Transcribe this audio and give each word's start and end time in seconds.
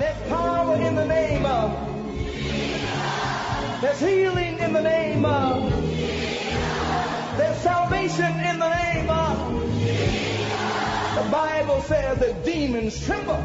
There's 0.00 0.28
power 0.30 0.76
in 0.76 0.94
the 0.94 1.04
name 1.04 1.44
of. 1.44 1.70
There's 3.82 4.00
healing 4.00 4.58
in 4.58 4.72
the 4.72 4.80
name 4.80 5.26
of. 5.26 5.70
There's 7.36 7.58
salvation 7.58 8.32
in 8.40 8.58
the 8.58 8.70
name 8.70 9.10
of. 9.10 9.60
The 11.16 11.30
Bible 11.30 11.82
says 11.82 12.18
that 12.18 12.46
demons 12.46 13.04
tremble 13.04 13.44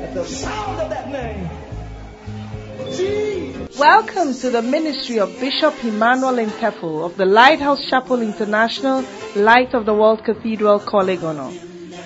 at 0.00 0.14
the 0.14 0.24
sound 0.24 0.80
of 0.80 0.90
that 0.90 1.08
name. 1.12 1.48
Jesus. 2.96 3.78
Welcome 3.78 4.34
to 4.34 4.50
the 4.50 4.62
ministry 4.62 5.20
of 5.20 5.38
Bishop 5.38 5.84
Emmanuel 5.84 6.44
Intefel 6.44 7.04
of 7.04 7.16
the 7.16 7.24
Lighthouse 7.24 7.88
Chapel 7.88 8.20
International, 8.20 9.04
Light 9.36 9.74
of 9.74 9.86
the 9.86 9.94
World 9.94 10.24
Cathedral, 10.24 10.80
Korle 10.80 11.16
Gonno. 11.16 11.69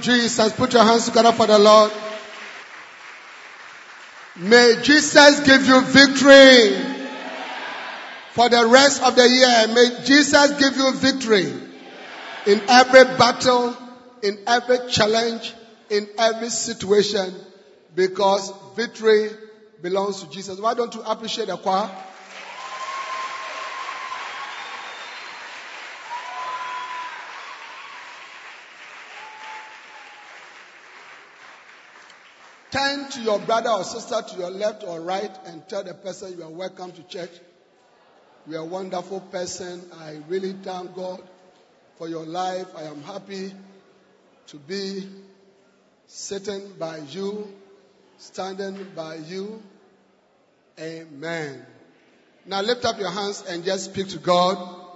Jesus. 0.00 0.52
Put 0.52 0.72
your 0.72 0.84
hands 0.84 1.06
together 1.06 1.32
for 1.32 1.46
the 1.46 1.58
Lord. 1.58 1.92
May 4.36 4.76
Jesus 4.82 5.40
give 5.40 5.66
you 5.66 5.80
victory 5.80 6.94
for 8.32 8.48
the 8.48 8.66
rest 8.66 9.02
of 9.02 9.16
the 9.16 9.28
year. 9.28 9.74
May 9.74 10.04
Jesus 10.04 10.58
give 10.58 10.76
you 10.76 10.92
victory 10.92 11.52
in 12.46 12.62
every 12.68 13.04
battle, 13.16 13.76
in 14.22 14.38
every 14.46 14.78
challenge, 14.90 15.54
in 15.90 16.08
every 16.18 16.48
situation, 16.50 17.34
because 17.94 18.52
victory 18.76 19.30
belongs 19.82 20.22
to 20.22 20.30
Jesus. 20.30 20.60
Why 20.60 20.74
don't 20.74 20.94
you 20.94 21.02
appreciate 21.02 21.48
the 21.48 21.56
choir? 21.56 21.90
Turn 32.70 33.08
to 33.10 33.20
your 33.20 33.38
brother 33.38 33.70
or 33.70 33.82
sister 33.82 34.20
to 34.20 34.36
your 34.36 34.50
left 34.50 34.84
or 34.84 35.00
right 35.00 35.30
and 35.46 35.66
tell 35.68 35.82
the 35.84 35.94
person 35.94 36.36
you 36.36 36.44
are 36.44 36.50
welcome 36.50 36.92
to 36.92 37.02
church. 37.04 37.30
You 38.46 38.56
are 38.56 38.60
a 38.60 38.64
wonderful 38.64 39.20
person. 39.20 39.82
I 39.98 40.18
really 40.28 40.52
thank 40.52 40.94
God 40.94 41.22
for 41.96 42.08
your 42.08 42.24
life. 42.24 42.66
I 42.76 42.82
am 42.82 43.02
happy 43.02 43.52
to 44.48 44.56
be 44.56 45.08
sitting 46.06 46.72
by 46.78 46.98
you, 46.98 47.50
standing 48.18 48.86
by 48.94 49.16
you. 49.16 49.62
Amen. 50.78 51.64
Now 52.46 52.62
lift 52.62 52.84
up 52.84 52.98
your 52.98 53.10
hands 53.10 53.44
and 53.48 53.64
just 53.64 53.86
speak 53.86 54.08
to 54.08 54.18
God 54.18 54.86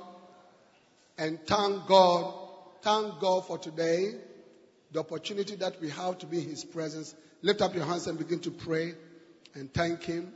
and 1.18 1.40
thank 1.46 1.86
God. 1.86 2.34
Thank 2.82 3.20
God 3.20 3.46
for 3.46 3.58
today, 3.58 4.14
the 4.92 5.00
opportunity 5.00 5.56
that 5.56 5.80
we 5.80 5.88
have 5.90 6.18
to 6.18 6.26
be 6.26 6.38
in 6.38 6.48
His 6.48 6.64
presence. 6.64 7.14
Lift 7.40 7.62
up 7.62 7.74
your 7.74 7.84
hands 7.84 8.06
and 8.06 8.18
begin 8.18 8.40
to 8.40 8.50
pray 8.50 8.94
and 9.54 9.72
thank 9.72 10.02
Him. 10.02 10.32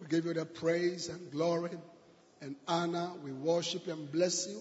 We 0.00 0.08
give 0.08 0.26
you 0.26 0.34
the 0.34 0.44
praise 0.44 1.08
and 1.08 1.30
glory 1.30 1.70
and 2.40 2.56
honor. 2.66 3.12
We 3.22 3.32
worship 3.32 3.86
and 3.88 4.10
bless 4.10 4.46
you. 4.48 4.60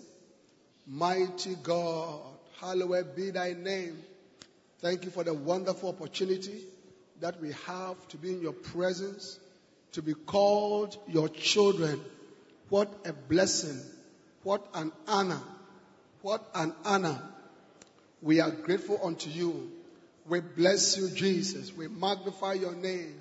Mighty 0.88 1.56
God, 1.56 2.22
hallowed 2.60 3.16
be 3.16 3.32
thy 3.32 3.54
name. 3.54 3.98
Thank 4.80 5.06
you 5.06 5.12
for 5.12 5.24
the 5.24 5.34
wonderful 5.34 5.90
opportunity 5.90 6.62
that 7.22 7.40
we 7.42 7.54
have 7.66 8.08
to 8.10 8.18
be 8.18 8.34
in 8.34 8.42
your 8.42 8.54
presence, 8.54 9.40
to 9.94 10.02
be 10.02 10.14
called 10.14 10.98
your 11.08 11.30
children. 11.30 12.02
What 12.70 12.92
a 13.06 13.14
blessing. 13.14 13.80
What 14.44 14.66
an 14.74 14.92
honor. 15.08 15.42
What 16.22 16.46
an 16.54 16.74
honor. 16.84 17.22
We 18.24 18.40
are 18.40 18.50
grateful 18.50 19.02
unto 19.04 19.30
you. 19.30 19.70
We 20.26 20.40
bless 20.40 20.98
you, 20.98 21.10
Jesus. 21.10 21.76
We 21.76 21.90
magnify 21.90 22.54
your 22.54 22.74
name. 22.74 23.20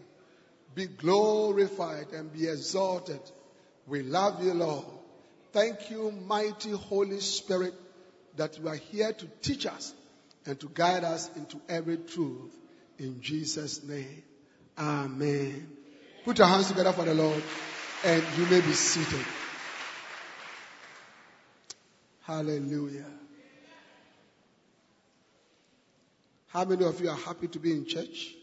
Be 0.77 0.87
glorified 0.87 2.13
and 2.15 2.33
be 2.33 2.49
exalted. 2.49 3.21
We 3.89 4.03
love 4.03 4.43
you, 4.45 4.55
Lord. 4.55 4.87
Thank 5.53 5.91
you, 5.91 6.13
mighty 6.13 6.71
Holy 6.71 7.19
Spirit, 7.19 7.75
that 8.37 8.59
you 8.59 8.69
are 8.69 8.77
here 8.77 9.13
to 9.13 9.27
teach 9.43 9.67
us 9.67 9.93
and 10.47 10.59
to 10.61 10.69
guide 10.73 11.03
us 11.03 11.29
into 11.37 11.61
every 11.69 11.97
truth. 11.97 12.57
In 12.99 13.21
Jesus' 13.21 13.83
name. 13.83 14.23
Amen. 14.79 15.69
Put 16.25 16.39
your 16.39 16.47
hands 16.47 16.69
together 16.69 16.93
for 16.93 17.05
the 17.05 17.15
Lord 17.15 17.43
and 18.05 18.23
you 18.39 18.47
may 18.47 18.61
be 18.61 18.73
seated. 18.73 19.27
Hallelujah. 22.23 23.22
How 26.53 26.67
many 26.67 26.85
of 26.85 27.01
you 27.01 27.09
are 27.09 27.17
happy 27.17 27.49
to 27.49 27.59
be 27.59 27.73
in 27.73 27.87
church? 27.87 28.35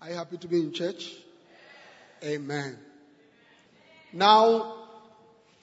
Are 0.00 0.10
you 0.10 0.14
happy 0.14 0.36
to 0.36 0.46
be 0.46 0.60
in 0.60 0.72
church? 0.72 1.12
Amen. 2.22 2.78
Now, 4.12 4.76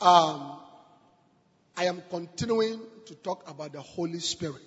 um, 0.02 0.59
I 1.78 1.86
am 1.86 2.04
continuing 2.09 2.82
to 3.06 3.16
talk 3.16 3.50
about 3.50 3.72
the 3.72 3.80
Holy 3.80 4.20
Spirit. 4.20 4.62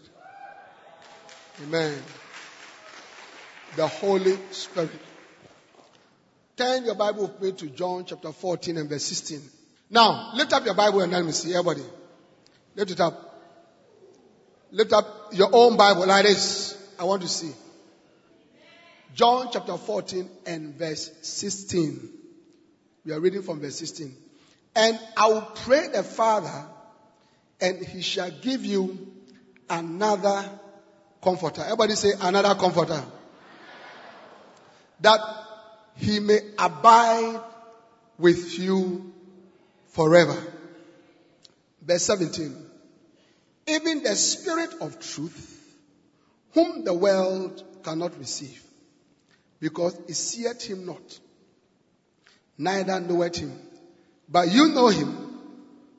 Amen. 1.64 1.98
The 3.76 3.86
Holy 3.86 4.38
Spirit. 4.52 4.90
Turn 6.56 6.86
your 6.86 6.94
Bible 6.94 7.26
with 7.26 7.42
me 7.42 7.52
to 7.52 7.66
John 7.74 8.06
chapter 8.06 8.32
14 8.32 8.78
and 8.78 8.88
verse 8.88 9.04
16. 9.04 9.42
Now, 9.90 10.32
lift 10.34 10.54
up 10.54 10.64
your 10.64 10.74
Bible 10.74 11.02
and 11.02 11.12
let 11.12 11.26
me 11.26 11.32
see 11.32 11.54
everybody. 11.54 11.84
Lift 12.74 12.90
it 12.90 13.00
up. 13.00 13.21
Lift 14.72 14.92
up 14.94 15.28
your 15.32 15.50
own 15.52 15.76
Bible 15.76 16.06
like 16.06 16.24
this. 16.24 16.78
I 16.98 17.04
want 17.04 17.20
to 17.22 17.28
see. 17.28 17.52
John 19.14 19.50
chapter 19.52 19.76
14 19.76 20.28
and 20.46 20.74
verse 20.74 21.10
16. 21.20 22.08
We 23.04 23.12
are 23.12 23.20
reading 23.20 23.42
from 23.42 23.60
verse 23.60 23.76
16. 23.76 24.16
And 24.74 24.98
I 25.14 25.28
will 25.28 25.42
pray 25.42 25.88
the 25.92 26.02
Father, 26.02 26.64
and 27.60 27.84
he 27.84 28.00
shall 28.00 28.30
give 28.30 28.64
you 28.64 29.12
another 29.68 30.48
comforter. 31.22 31.60
Everybody 31.62 31.94
say 31.94 32.12
another 32.18 32.54
comforter. 32.54 33.04
That 35.00 35.20
he 35.96 36.18
may 36.20 36.38
abide 36.58 37.42
with 38.16 38.58
you 38.58 39.12
forever. 39.88 40.42
Verse 41.82 42.04
17. 42.04 42.71
Even 43.66 44.02
the 44.02 44.14
Spirit 44.14 44.74
of 44.80 44.98
truth, 44.98 45.58
whom 46.52 46.84
the 46.84 46.94
world 46.94 47.62
cannot 47.82 48.18
receive, 48.18 48.62
because 49.60 49.96
it 50.08 50.14
seeth 50.14 50.62
him 50.62 50.86
not, 50.86 51.20
neither 52.58 53.00
knoweth 53.00 53.36
him. 53.36 53.58
But 54.28 54.50
you 54.50 54.68
know 54.68 54.88
him, 54.88 55.38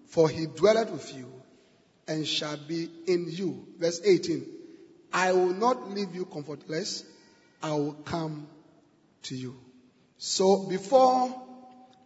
for 0.07 0.29
he 0.29 0.45
dwelleth 0.45 0.91
with 0.91 1.15
you, 1.15 1.31
and 2.07 2.27
shall 2.27 2.57
be 2.57 2.89
in 3.07 3.27
you. 3.29 3.65
Verse 3.79 4.01
18. 4.03 4.45
I 5.13 5.31
will 5.31 5.53
not 5.53 5.91
leave 5.91 6.15
you 6.15 6.25
comfortless, 6.25 7.05
I 7.61 7.71
will 7.71 7.93
come 7.93 8.47
to 9.23 9.35
you. 9.35 9.55
So 10.17 10.67
before 10.67 11.33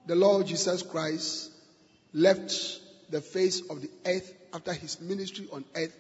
the 0.06 0.16
Lord 0.16 0.48
Jesus 0.48 0.84
Christ 0.84 1.52
left 2.14 2.52
the 3.10 3.22
face 3.22 3.62
of 3.70 3.82
the 3.82 3.90
earth 4.06 4.34
after 4.54 4.74
his 4.74 5.00
ministry 5.02 5.48
on 5.52 5.66
earth, 5.76 5.96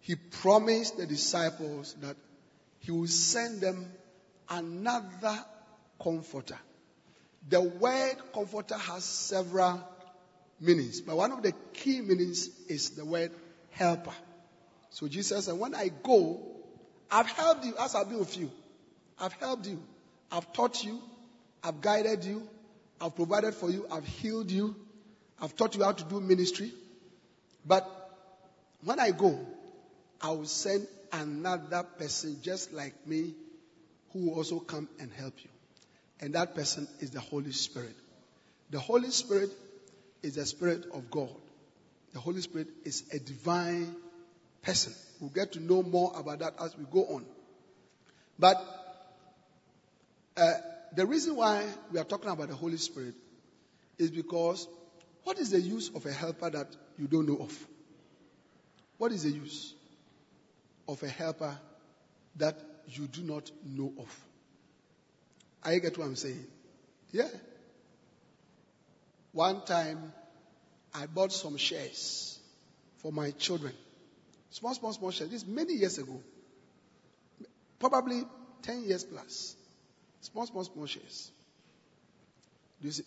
he 0.00 0.16
promised 0.16 0.96
the 0.96 1.06
disciples 1.06 1.94
that 2.00 2.16
he 2.80 2.92
will 2.92 3.06
send 3.06 3.60
them 3.60 3.90
another 4.50 5.38
comforter. 6.02 6.58
The 7.48 7.60
word 7.60 8.16
comforter 8.32 8.76
has 8.76 9.04
several 9.04 9.82
meanings, 10.60 11.00
but 11.00 11.16
one 11.16 11.32
of 11.32 11.42
the 11.42 11.52
key 11.72 12.00
meanings 12.00 12.48
is 12.68 12.90
the 12.90 13.04
word 13.04 13.32
helper. 13.70 14.12
So 14.90 15.08
Jesus 15.08 15.46
said, 15.46 15.58
When 15.58 15.74
I 15.74 15.90
go, 16.02 16.40
I've 17.10 17.26
helped 17.26 17.64
you 17.64 17.74
as 17.80 17.94
I've 17.94 18.08
been 18.08 18.18
with 18.18 18.36
you. 18.36 18.50
I've 19.18 19.32
helped 19.34 19.66
you. 19.66 19.82
I've 20.30 20.52
taught 20.52 20.84
you. 20.84 21.00
I've 21.62 21.80
guided 21.80 22.24
you. 22.24 22.46
I've 23.00 23.14
provided 23.14 23.54
for 23.54 23.70
you. 23.70 23.86
I've 23.90 24.06
healed 24.06 24.50
you. 24.50 24.74
I've 25.40 25.56
taught 25.56 25.74
you 25.76 25.84
how 25.84 25.92
to 25.92 26.04
do 26.04 26.20
ministry. 26.20 26.72
But 27.64 27.88
when 28.84 29.00
I 29.00 29.10
go, 29.10 29.38
I 30.20 30.30
will 30.30 30.46
send 30.46 30.86
another 31.12 31.82
person 31.82 32.38
just 32.42 32.72
like 32.72 33.06
me 33.06 33.34
who 34.12 34.26
will 34.26 34.34
also 34.34 34.60
come 34.60 34.88
and 35.00 35.12
help 35.12 35.34
you. 35.42 35.50
And 36.20 36.34
that 36.34 36.54
person 36.54 36.88
is 37.00 37.10
the 37.10 37.20
Holy 37.20 37.52
Spirit. 37.52 37.94
The 38.70 38.78
Holy 38.78 39.10
Spirit 39.10 39.50
is 40.22 40.36
the 40.36 40.46
Spirit 40.46 40.84
of 40.92 41.10
God. 41.10 41.34
The 42.12 42.20
Holy 42.20 42.40
Spirit 42.40 42.68
is 42.84 43.04
a 43.12 43.18
divine 43.18 43.94
person. 44.62 44.94
We'll 45.20 45.30
get 45.30 45.52
to 45.52 45.60
know 45.60 45.82
more 45.82 46.12
about 46.16 46.40
that 46.40 46.54
as 46.60 46.76
we 46.76 46.84
go 46.90 47.04
on. 47.14 47.24
But 48.38 48.56
uh, 50.36 50.52
the 50.94 51.06
reason 51.06 51.36
why 51.36 51.66
we 51.92 51.98
are 51.98 52.04
talking 52.04 52.30
about 52.30 52.48
the 52.48 52.54
Holy 52.54 52.76
Spirit 52.76 53.14
is 53.98 54.10
because 54.10 54.66
what 55.24 55.38
is 55.38 55.50
the 55.50 55.60
use 55.60 55.90
of 55.94 56.06
a 56.06 56.12
helper 56.12 56.50
that 56.50 56.68
you 56.98 57.06
don't 57.06 57.26
know 57.26 57.38
of? 57.38 57.66
What 58.98 59.12
is 59.12 59.24
the 59.24 59.30
use 59.30 59.74
of 60.86 61.02
a 61.02 61.08
helper 61.08 61.58
that 62.36 62.60
you 62.88 63.06
do 63.06 63.22
not 63.22 63.50
know 63.64 63.92
of? 63.98 64.20
I 65.62 65.78
get 65.78 65.98
what 65.98 66.06
I'm 66.06 66.16
saying? 66.16 66.46
Yeah. 67.10 67.28
One 69.32 69.64
time, 69.64 70.12
I 70.94 71.06
bought 71.06 71.32
some 71.32 71.56
shares 71.56 72.38
for 72.98 73.10
my 73.10 73.30
children. 73.32 73.72
Small, 74.50 74.74
small, 74.74 74.92
small 74.92 75.10
shares. 75.10 75.30
This 75.30 75.46
many 75.46 75.74
years 75.74 75.98
ago. 75.98 76.20
Probably 77.80 78.22
10 78.62 78.84
years 78.84 79.04
plus. 79.04 79.56
Small, 80.20 80.46
small, 80.46 80.64
small 80.64 80.86
shares. 80.86 81.30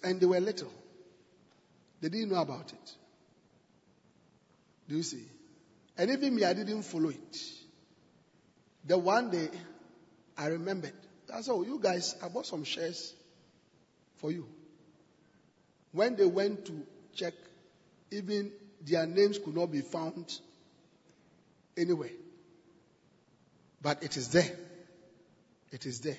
And 0.04 0.20
they 0.20 0.26
were 0.26 0.40
little. 0.40 0.72
They 2.02 2.10
didn't 2.10 2.30
know 2.30 2.42
about 2.42 2.72
it. 2.72 2.92
Do 4.88 4.96
you 4.96 5.04
see? 5.04 5.24
And 5.98 6.12
even 6.12 6.36
me, 6.36 6.44
I 6.44 6.54
didn't 6.54 6.84
follow 6.84 7.10
it. 7.10 7.38
The 8.86 8.98
one 8.98 9.32
day, 9.32 9.50
I 10.38 10.48
remembered. 10.48 10.94
Said, 11.28 11.52
oh, 11.52 11.64
you 11.64 11.80
guys, 11.82 12.16
I 12.24 12.30
bought 12.30 12.46
some 12.46 12.64
shares 12.64 13.14
for 14.18 14.32
you. 14.32 14.48
When 15.92 16.16
they 16.16 16.26
went 16.26 16.66
to 16.68 16.86
check, 17.16 17.34
even 18.12 18.52
their 18.86 19.06
names 19.06 19.40
could 19.40 19.56
not 19.56 19.72
be 19.72 19.82
found 19.82 20.40
anywhere. 21.76 22.12
But 23.82 24.04
it 24.04 24.16
is 24.16 24.30
there. 24.30 24.56
It 25.72 25.86
is 25.86 26.00
there. 26.02 26.18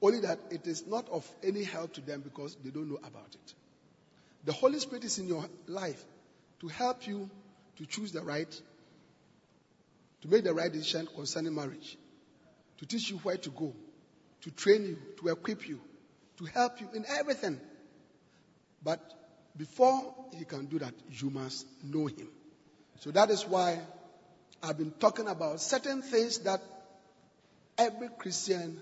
Only 0.00 0.20
that 0.20 0.38
it 0.50 0.66
is 0.66 0.86
not 0.86 1.08
of 1.08 1.28
any 1.42 1.64
help 1.64 1.94
to 1.94 2.00
them 2.00 2.20
because 2.20 2.56
they 2.62 2.70
don't 2.70 2.88
know 2.88 2.98
about 2.98 3.34
it. 3.34 3.54
The 4.44 4.52
Holy 4.52 4.78
Spirit 4.78 5.04
is 5.04 5.18
in 5.18 5.26
your 5.26 5.44
life 5.66 6.02
to 6.60 6.68
help 6.68 7.06
you 7.06 7.30
to 7.76 7.86
choose 7.86 8.12
the 8.12 8.22
right, 8.22 8.60
to 10.22 10.28
make 10.28 10.44
the 10.44 10.54
right 10.54 10.72
decision 10.72 11.08
concerning 11.14 11.54
marriage, 11.54 11.96
to 12.78 12.86
teach 12.86 13.10
you 13.10 13.16
where 13.18 13.36
to 13.38 13.50
go, 13.50 13.74
to 14.42 14.50
train 14.50 14.82
you, 14.82 14.98
to 15.20 15.28
equip 15.28 15.68
you, 15.68 15.80
to 16.38 16.44
help 16.44 16.80
you 16.80 16.88
in 16.94 17.04
everything. 17.08 17.58
But 18.82 19.00
before 19.56 20.14
he 20.36 20.44
can 20.44 20.66
do 20.66 20.78
that, 20.80 20.94
you 21.10 21.30
must 21.30 21.66
know 21.82 22.06
him. 22.06 22.28
So 23.00 23.10
that 23.12 23.30
is 23.30 23.46
why 23.46 23.80
I've 24.62 24.78
been 24.78 24.92
talking 24.92 25.28
about 25.28 25.60
certain 25.60 26.02
things 26.02 26.38
that 26.40 26.60
every 27.78 28.08
Christian 28.18 28.80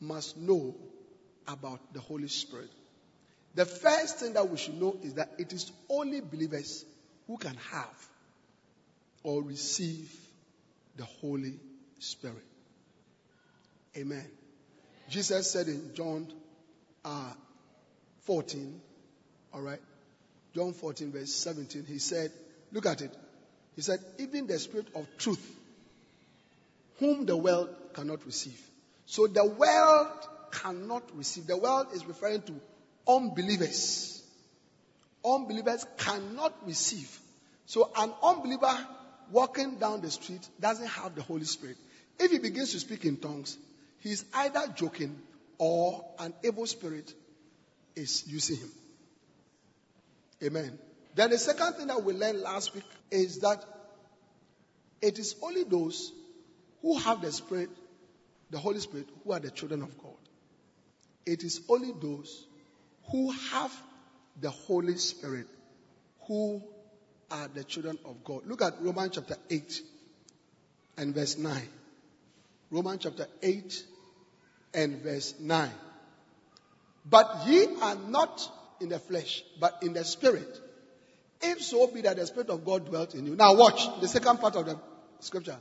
must 0.00 0.36
know 0.36 0.74
about 1.46 1.92
the 1.92 2.00
Holy 2.00 2.28
Spirit. 2.28 2.70
The 3.54 3.66
first 3.66 4.18
thing 4.18 4.32
that 4.34 4.48
we 4.48 4.56
should 4.56 4.80
know 4.80 4.96
is 5.02 5.14
that 5.14 5.32
it 5.38 5.52
is 5.52 5.70
only 5.90 6.20
believers 6.20 6.84
who 7.26 7.36
can 7.36 7.56
have 7.70 8.08
or 9.22 9.42
receive 9.42 10.10
the 10.96 11.04
Holy 11.04 11.54
Spirit. 11.98 12.44
Amen. 13.96 14.26
Jesus 15.08 15.50
said 15.50 15.68
in 15.68 15.90
John 15.94 16.32
uh, 17.04 17.32
14, 18.24 18.80
all 19.52 19.60
right, 19.60 19.80
John 20.54 20.72
14, 20.72 21.12
verse 21.12 21.34
17, 21.34 21.84
he 21.86 21.98
said, 21.98 22.32
look 22.72 22.86
at 22.86 23.02
it. 23.02 23.14
He 23.76 23.82
said, 23.82 23.98
even 24.18 24.46
the 24.46 24.58
Spirit 24.58 24.86
of 24.94 25.06
truth, 25.18 25.44
whom 26.98 27.26
the 27.26 27.36
world 27.36 27.68
cannot 27.92 28.24
receive. 28.24 28.60
So 29.06 29.26
the 29.26 29.44
world 29.44 30.28
cannot 30.50 31.02
receive. 31.16 31.46
The 31.46 31.56
world 31.56 31.88
is 31.94 32.06
referring 32.06 32.42
to 32.42 32.54
unbelievers. 33.06 34.22
Unbelievers 35.24 35.86
cannot 35.98 36.66
receive. 36.66 37.18
So 37.66 37.90
an 37.96 38.12
unbeliever 38.22 38.86
walking 39.30 39.76
down 39.76 40.00
the 40.00 40.10
street 40.10 40.46
doesn't 40.60 40.88
have 40.88 41.14
the 41.14 41.22
Holy 41.22 41.44
Spirit. 41.44 41.76
If 42.18 42.30
he 42.30 42.38
begins 42.38 42.72
to 42.72 42.80
speak 42.80 43.04
in 43.04 43.16
tongues, 43.16 43.56
he's 43.98 44.24
either 44.34 44.66
joking 44.74 45.18
or 45.58 46.04
an 46.18 46.34
evil 46.42 46.66
spirit 46.66 47.12
is 47.94 48.24
using 48.26 48.56
him. 48.56 48.70
Amen. 50.44 50.78
Then 51.14 51.30
the 51.30 51.38
second 51.38 51.74
thing 51.74 51.86
that 51.88 52.02
we 52.02 52.14
learned 52.14 52.40
last 52.40 52.74
week 52.74 52.84
is 53.10 53.40
that 53.40 53.64
it 55.00 55.18
is 55.18 55.34
only 55.42 55.64
those 55.64 56.12
who 56.80 56.98
have 56.98 57.20
the 57.20 57.30
Spirit, 57.30 57.70
the 58.50 58.58
Holy 58.58 58.80
Spirit, 58.80 59.08
who 59.24 59.32
are 59.32 59.40
the 59.40 59.50
children 59.50 59.82
of 59.82 59.96
God. 59.98 60.16
It 61.26 61.44
is 61.44 61.60
only 61.68 61.92
those 61.92 62.46
who 63.10 63.30
have 63.30 63.72
the 64.40 64.50
Holy 64.50 64.96
Spirit 64.96 65.46
who 66.26 66.62
are 67.30 67.48
the 67.48 67.64
children 67.64 67.98
of 68.04 68.22
God. 68.24 68.42
Look 68.46 68.62
at 68.62 68.74
Romans 68.80 69.12
chapter 69.14 69.36
8 69.50 69.80
and 70.98 71.14
verse 71.14 71.38
9. 71.38 71.68
Romans 72.70 73.00
chapter 73.02 73.26
8 73.42 73.84
and 74.74 75.02
verse 75.02 75.34
9. 75.40 75.70
But 77.08 77.46
ye 77.46 77.66
are 77.80 77.96
not 77.96 78.40
in 78.80 78.88
the 78.88 78.98
flesh, 78.98 79.42
but 79.60 79.78
in 79.82 79.92
the 79.92 80.04
spirit. 80.04 80.60
If 81.40 81.62
so 81.62 81.86
be 81.88 82.02
that 82.02 82.16
the 82.16 82.26
spirit 82.26 82.50
of 82.50 82.64
God 82.64 82.86
dwelt 82.86 83.14
in 83.14 83.26
you. 83.26 83.34
Now 83.34 83.54
watch 83.54 84.00
the 84.00 84.08
second 84.08 84.38
part 84.38 84.54
of 84.56 84.66
the 84.66 84.78
scripture. 85.20 85.58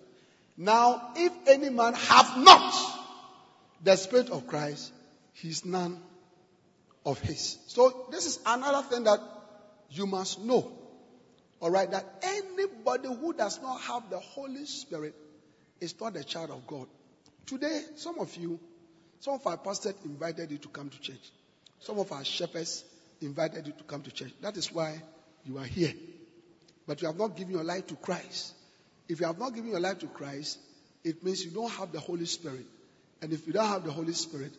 Now, 0.57 1.13
if 1.15 1.31
any 1.47 1.69
man 1.69 1.93
have 1.93 2.37
not 2.37 2.73
the 3.83 3.95
spirit 3.95 4.29
of 4.29 4.45
Christ, 4.45 4.91
he 5.33 5.49
is 5.49 5.65
none 5.65 5.99
of 7.05 7.19
his. 7.19 7.57
So 7.67 8.07
this 8.11 8.25
is 8.25 8.39
another 8.45 8.87
thing 8.87 9.03
that 9.05 9.19
you 9.89 10.05
must 10.05 10.41
know. 10.41 10.71
Alright, 11.61 11.91
that 11.91 12.05
anybody 12.23 13.07
who 13.07 13.33
does 13.33 13.61
not 13.61 13.81
have 13.81 14.09
the 14.09 14.19
Holy 14.19 14.65
Spirit 14.65 15.13
is 15.79 15.99
not 15.99 16.15
a 16.15 16.23
child 16.23 16.49
of 16.49 16.65
God. 16.65 16.87
Today, 17.45 17.81
some 17.95 18.19
of 18.19 18.35
you, 18.35 18.59
some 19.19 19.35
of 19.35 19.45
our 19.45 19.57
pastors 19.57 19.93
invited 20.05 20.51
you 20.51 20.57
to 20.57 20.67
come 20.69 20.89
to 20.89 20.99
church. 20.99 21.31
Some 21.79 21.99
of 21.99 22.11
our 22.11 22.23
shepherds 22.23 22.83
invited 23.21 23.67
you 23.67 23.73
to 23.73 23.83
come 23.83 24.01
to 24.03 24.11
church. 24.11 24.31
That 24.41 24.57
is 24.57 24.71
why 24.71 25.01
you 25.45 25.57
are 25.57 25.65
here. 25.65 25.93
But 26.87 27.01
you 27.01 27.07
have 27.07 27.17
not 27.17 27.35
given 27.35 27.53
your 27.53 27.63
life 27.63 27.87
to 27.87 27.95
Christ. 27.95 28.53
If 29.07 29.19
you 29.19 29.25
have 29.27 29.37
not 29.37 29.53
given 29.53 29.71
your 29.71 29.79
life 29.79 29.99
to 29.99 30.07
Christ, 30.07 30.59
it 31.03 31.23
means 31.23 31.43
you 31.43 31.51
don't 31.51 31.71
have 31.71 31.91
the 31.91 31.99
Holy 31.99 32.25
Spirit. 32.25 32.65
And 33.21 33.33
if 33.33 33.45
you 33.45 33.53
don't 33.53 33.67
have 33.67 33.83
the 33.83 33.91
Holy 33.91 34.13
Spirit, 34.13 34.51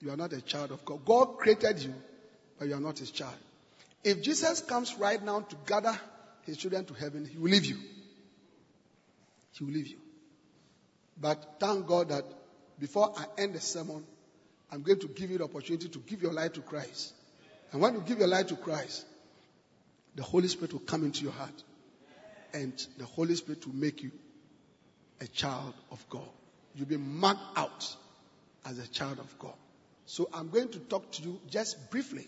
you 0.00 0.10
are 0.10 0.16
not 0.16 0.32
a 0.32 0.40
child 0.40 0.70
of 0.70 0.84
God. 0.84 1.04
God 1.04 1.38
created 1.38 1.80
you, 1.80 1.94
but 2.58 2.68
you 2.68 2.74
are 2.74 2.80
not 2.80 2.98
his 2.98 3.10
child. 3.10 3.34
If 4.04 4.22
Jesus 4.22 4.60
comes 4.60 4.94
right 4.96 5.22
now 5.22 5.40
to 5.40 5.56
gather 5.66 5.98
his 6.42 6.56
children 6.56 6.84
to 6.84 6.94
heaven, 6.94 7.24
he 7.24 7.38
will 7.38 7.50
leave 7.50 7.64
you. 7.64 7.76
He 9.52 9.64
will 9.64 9.72
leave 9.72 9.88
you. 9.88 9.98
But 11.20 11.56
thank 11.58 11.86
God 11.86 12.10
that 12.10 12.24
before 12.78 13.12
I 13.16 13.42
end 13.42 13.54
the 13.54 13.60
sermon, 13.60 14.04
I'm 14.70 14.82
going 14.82 15.00
to 15.00 15.08
give 15.08 15.30
you 15.30 15.38
the 15.38 15.44
opportunity 15.44 15.88
to 15.88 15.98
give 16.00 16.22
your 16.22 16.32
life 16.32 16.52
to 16.54 16.60
Christ. 16.60 17.14
And 17.72 17.80
when 17.80 17.94
you 17.94 18.00
give 18.00 18.18
your 18.18 18.28
life 18.28 18.48
to 18.48 18.56
Christ, 18.56 19.06
the 20.14 20.22
Holy 20.22 20.48
Spirit 20.48 20.72
will 20.72 20.80
come 20.80 21.04
into 21.04 21.22
your 21.22 21.32
heart. 21.32 21.62
And 22.52 22.72
the 22.98 23.04
Holy 23.04 23.34
Spirit 23.34 23.66
will 23.66 23.74
make 23.74 24.02
you 24.02 24.10
a 25.20 25.26
child 25.26 25.74
of 25.90 26.04
God. 26.08 26.28
You'll 26.74 26.86
be 26.86 26.96
marked 26.96 27.58
out 27.58 27.96
as 28.64 28.78
a 28.78 28.86
child 28.88 29.18
of 29.18 29.38
God. 29.38 29.54
So 30.06 30.28
I'm 30.32 30.48
going 30.50 30.68
to 30.70 30.78
talk 30.78 31.10
to 31.12 31.22
you 31.22 31.40
just 31.50 31.90
briefly. 31.90 32.26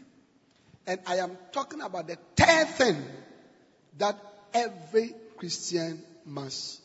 And 0.86 1.00
I 1.06 1.16
am 1.16 1.36
talking 1.52 1.80
about 1.80 2.08
the 2.08 2.16
third 2.36 2.68
thing 2.68 3.02
that 3.98 4.16
every 4.52 5.14
Christian 5.36 6.02
must 6.24 6.80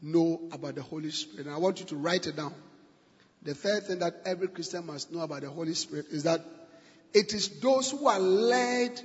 know 0.00 0.40
about 0.52 0.74
the 0.76 0.82
Holy 0.82 1.10
Spirit. 1.10 1.46
And 1.46 1.54
I 1.54 1.58
want 1.58 1.80
you 1.80 1.86
to 1.86 1.96
write 1.96 2.26
it 2.26 2.36
down. 2.36 2.54
The 3.42 3.54
third 3.54 3.84
thing 3.84 3.98
that 4.00 4.22
every 4.24 4.48
Christian 4.48 4.86
must 4.86 5.12
know 5.12 5.20
about 5.20 5.42
the 5.42 5.50
Holy 5.50 5.74
Spirit 5.74 6.06
is 6.10 6.24
that 6.24 6.44
it 7.12 7.32
is 7.32 7.60
those 7.60 7.90
who 7.90 8.06
are 8.06 8.18
led 8.18 9.00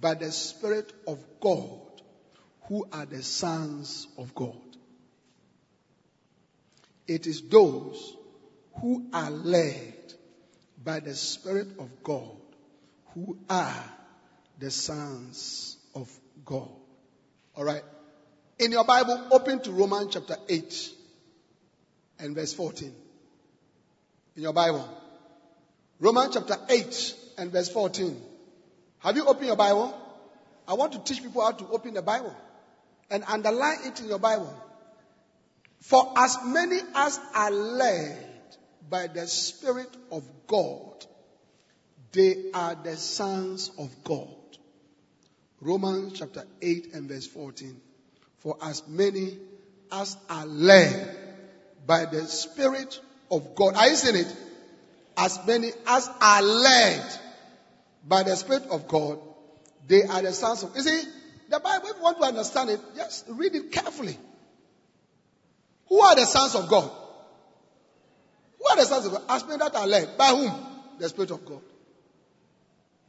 by 0.00 0.14
the 0.14 0.30
Spirit 0.30 0.92
of 1.06 1.18
God 1.40 1.80
who 2.68 2.86
are 2.92 3.06
the 3.06 3.22
sons 3.22 4.08
of 4.18 4.34
God. 4.34 4.60
It 7.06 7.26
is 7.26 7.42
those 7.42 8.16
who 8.80 9.06
are 9.12 9.30
led 9.30 9.94
by 10.86 11.00
the 11.00 11.14
Spirit 11.14 11.66
of 11.80 11.90
God 12.04 12.30
who 13.12 13.36
are 13.50 13.84
the 14.60 14.70
sons 14.70 15.76
of 15.96 16.08
God. 16.44 16.70
All 17.56 17.64
right. 17.64 17.82
In 18.60 18.70
your 18.70 18.84
Bible, 18.84 19.26
open 19.32 19.60
to 19.64 19.72
Romans 19.72 20.14
chapter 20.14 20.36
8 20.48 20.90
and 22.20 22.36
verse 22.36 22.54
14. 22.54 22.94
In 24.36 24.42
your 24.42 24.52
Bible. 24.52 24.88
Romans 25.98 26.34
chapter 26.34 26.56
8 26.68 27.14
and 27.38 27.50
verse 27.50 27.68
14. 27.68 28.22
Have 29.00 29.16
you 29.16 29.26
opened 29.26 29.46
your 29.46 29.56
Bible? 29.56 29.92
I 30.68 30.74
want 30.74 30.92
to 30.92 31.00
teach 31.00 31.20
people 31.20 31.42
how 31.42 31.50
to 31.50 31.66
open 31.68 31.94
the 31.94 32.02
Bible 32.02 32.34
and 33.10 33.24
underline 33.26 33.78
it 33.86 34.00
in 34.00 34.06
your 34.08 34.20
Bible. 34.20 34.54
For 35.80 36.12
as 36.16 36.38
many 36.44 36.78
as 36.94 37.18
are 37.34 37.50
led 37.50 38.35
by 38.88 39.06
the 39.08 39.26
Spirit 39.26 39.94
of 40.10 40.24
God, 40.46 41.06
they 42.12 42.50
are 42.54 42.74
the 42.74 42.96
sons 42.96 43.70
of 43.78 43.90
God. 44.04 44.28
Romans 45.60 46.18
chapter 46.18 46.44
8 46.62 46.94
and 46.94 47.08
verse 47.08 47.26
14. 47.26 47.80
For 48.38 48.56
as 48.62 48.86
many 48.88 49.38
as 49.90 50.16
are 50.28 50.46
led 50.46 51.16
by 51.86 52.04
the 52.06 52.26
Spirit 52.26 53.00
of 53.30 53.54
God. 53.54 53.74
Are 53.76 53.88
you 53.88 53.96
seeing 53.96 54.16
it? 54.16 54.36
As 55.16 55.38
many 55.46 55.70
as 55.86 56.10
are 56.20 56.42
led 56.42 57.20
by 58.06 58.22
the 58.22 58.36
Spirit 58.36 58.64
of 58.70 58.86
God, 58.86 59.18
they 59.86 60.02
are 60.02 60.22
the 60.22 60.32
sons 60.32 60.62
of. 60.62 60.76
You 60.76 60.82
see, 60.82 61.02
the 61.48 61.60
Bible, 61.60 61.88
if 61.88 61.96
you 61.96 62.02
want 62.02 62.18
to 62.18 62.24
understand 62.24 62.70
it, 62.70 62.80
just 62.96 63.26
read 63.28 63.54
it 63.54 63.72
carefully. 63.72 64.18
Who 65.88 66.00
are 66.00 66.14
the 66.14 66.24
sons 66.24 66.54
of 66.54 66.68
God? 66.68 66.90
Who 68.66 68.72
are 68.72 68.76
the 68.76 68.86
sons 68.86 69.06
of 69.06 69.12
God? 69.12 69.22
As 69.28 69.46
many 69.46 69.58
that 69.58 69.76
are 69.76 69.86
led. 69.86 70.18
By 70.18 70.28
whom? 70.28 70.52
The 70.98 71.08
Spirit 71.08 71.30
of 71.30 71.44
God. 71.44 71.60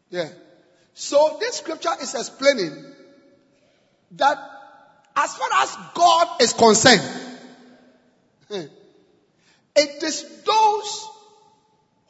Yeah. 0.10 0.30
So 0.94 1.38
this 1.40 1.58
scripture 1.58 1.94
is 2.02 2.14
explaining 2.14 2.86
that 4.12 4.38
as 5.16 5.36
far 5.36 5.50
as 5.54 5.76
God 5.96 6.42
is 6.42 6.54
concerned, 6.54 7.02
it 8.50 10.04
is 10.04 10.44
those 10.44 11.10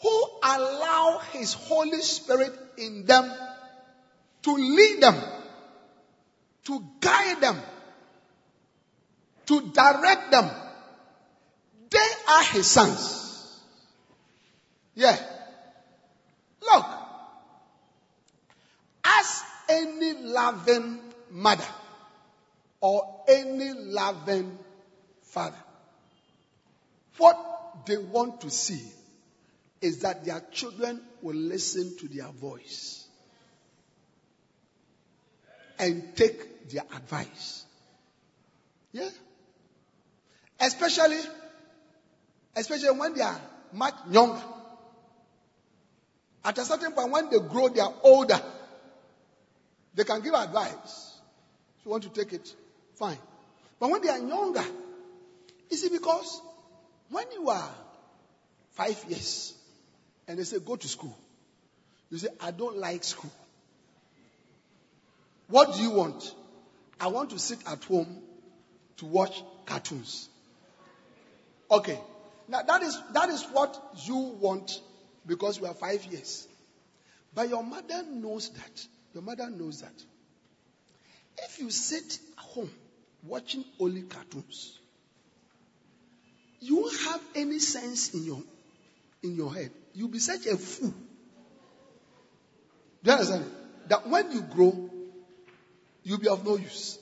who 0.02 0.26
allow 0.44 1.22
His 1.32 1.54
Holy 1.54 2.02
Spirit 2.02 2.54
in 2.78 3.06
them 3.06 3.32
to 4.44 4.54
lead 4.54 5.02
them, 5.02 5.16
to 6.66 6.84
guide 7.00 7.42
them, 7.42 7.58
to 9.46 9.62
direct 9.72 10.32
them. 10.32 10.50
They 11.90 12.10
are 12.30 12.44
His 12.44 12.68
sons. 12.68 13.17
Yeah. 14.98 15.16
Look, 16.60 16.86
as 19.04 19.44
any 19.70 20.14
loving 20.24 21.00
mother 21.30 21.68
or 22.82 23.22
any 23.28 23.74
loving 23.74 24.58
father, 25.22 25.64
what 27.18 27.86
they 27.86 27.98
want 27.98 28.42
to 28.42 28.50
see 28.50 28.82
is 29.82 30.00
that 30.00 30.26
their 30.26 30.42
children 30.52 31.00
will 31.22 31.36
listen 31.36 31.96
to 31.98 32.08
their 32.08 32.30
voice 32.30 33.06
and 35.78 36.16
take 36.16 36.72
their 36.72 36.86
advice. 36.96 37.66
Yeah. 38.92 39.10
Especially, 40.60 41.20
especially 42.56 42.98
when 42.98 43.14
they 43.14 43.22
are 43.22 43.40
much 43.74 43.94
younger. 44.10 44.42
At 46.48 46.58
a 46.60 46.64
certain 46.64 46.94
point, 46.94 47.12
when 47.12 47.30
they 47.30 47.40
grow, 47.40 47.68
they 47.68 47.82
are 47.82 47.94
older. 48.04 48.40
They 49.94 50.06
can 50.06 50.22
give 50.22 50.34
advice. 50.34 51.20
If 51.78 51.86
you 51.86 51.92
want 51.92 52.04
to 52.04 52.10
take 52.10 52.32
it, 52.32 52.56
fine. 52.96 53.18
But 53.82 53.90
when 53.90 54.02
they 54.02 54.08
are 54.08 54.18
younger, 54.18 54.64
you 55.70 55.76
see, 55.76 55.90
because 55.90 56.42
when 57.10 57.26
you 57.34 57.50
are 57.50 57.70
five 58.72 58.98
years 59.10 59.56
and 60.26 60.40
they 60.40 60.46
say, 60.46 60.60
go 60.60 60.78
to 60.78 60.88
school, 60.88 61.18
you 62.10 62.18
say, 62.18 62.30
I 62.40 62.52
don't 62.52 62.78
like 62.78 63.04
school. 63.04 63.32
What 65.50 65.76
do 65.76 65.82
you 65.82 65.92
want? 65.92 66.34
I 66.98 67.08
want 67.08 67.32
to 67.32 67.40
sit 67.40 67.60
at 67.68 67.84
home 67.84 68.22
to 68.98 69.06
watch 69.06 69.44
cartoons. 69.66 70.30
Okay. 71.70 72.00
Now 72.48 72.62
that 72.62 72.84
is, 72.84 72.98
that 73.12 73.28
is 73.28 73.44
what 73.52 73.78
you 74.06 74.16
want 74.16 74.80
because 75.28 75.60
you 75.60 75.66
are 75.66 75.74
five 75.74 76.04
years. 76.06 76.48
But 77.34 77.50
your 77.50 77.64
mother 77.64 78.04
knows 78.10 78.50
that. 78.50 78.88
Your 79.14 79.24
mother 79.24 79.50
knows 79.50 79.82
that. 79.82 80.04
If 81.38 81.60
you 81.60 81.70
sit 81.70 82.20
at 82.38 82.44
home 82.44 82.72
watching 83.24 83.64
only 83.80 84.04
cartoons, 84.04 84.80
you 86.60 86.78
won't 86.78 87.00
have 87.02 87.22
any 87.36 87.60
sense 87.60 88.14
in 88.14 88.24
your 88.24 88.42
in 89.24 89.36
your 89.36 89.54
head. 89.54 89.72
You'll 89.94 90.08
be 90.10 90.20
such 90.20 90.46
a 90.48 90.58
fool. 90.58 90.94
Do 93.04 93.12
you 93.12 93.12
understand? 93.12 93.46
That 93.90 94.08
when 94.08 94.32
you 94.32 94.42
grow, 94.42 94.90
you'll 96.04 96.20
be 96.20 96.28
of 96.28 96.46
no 96.46 96.58
use. 96.58 97.00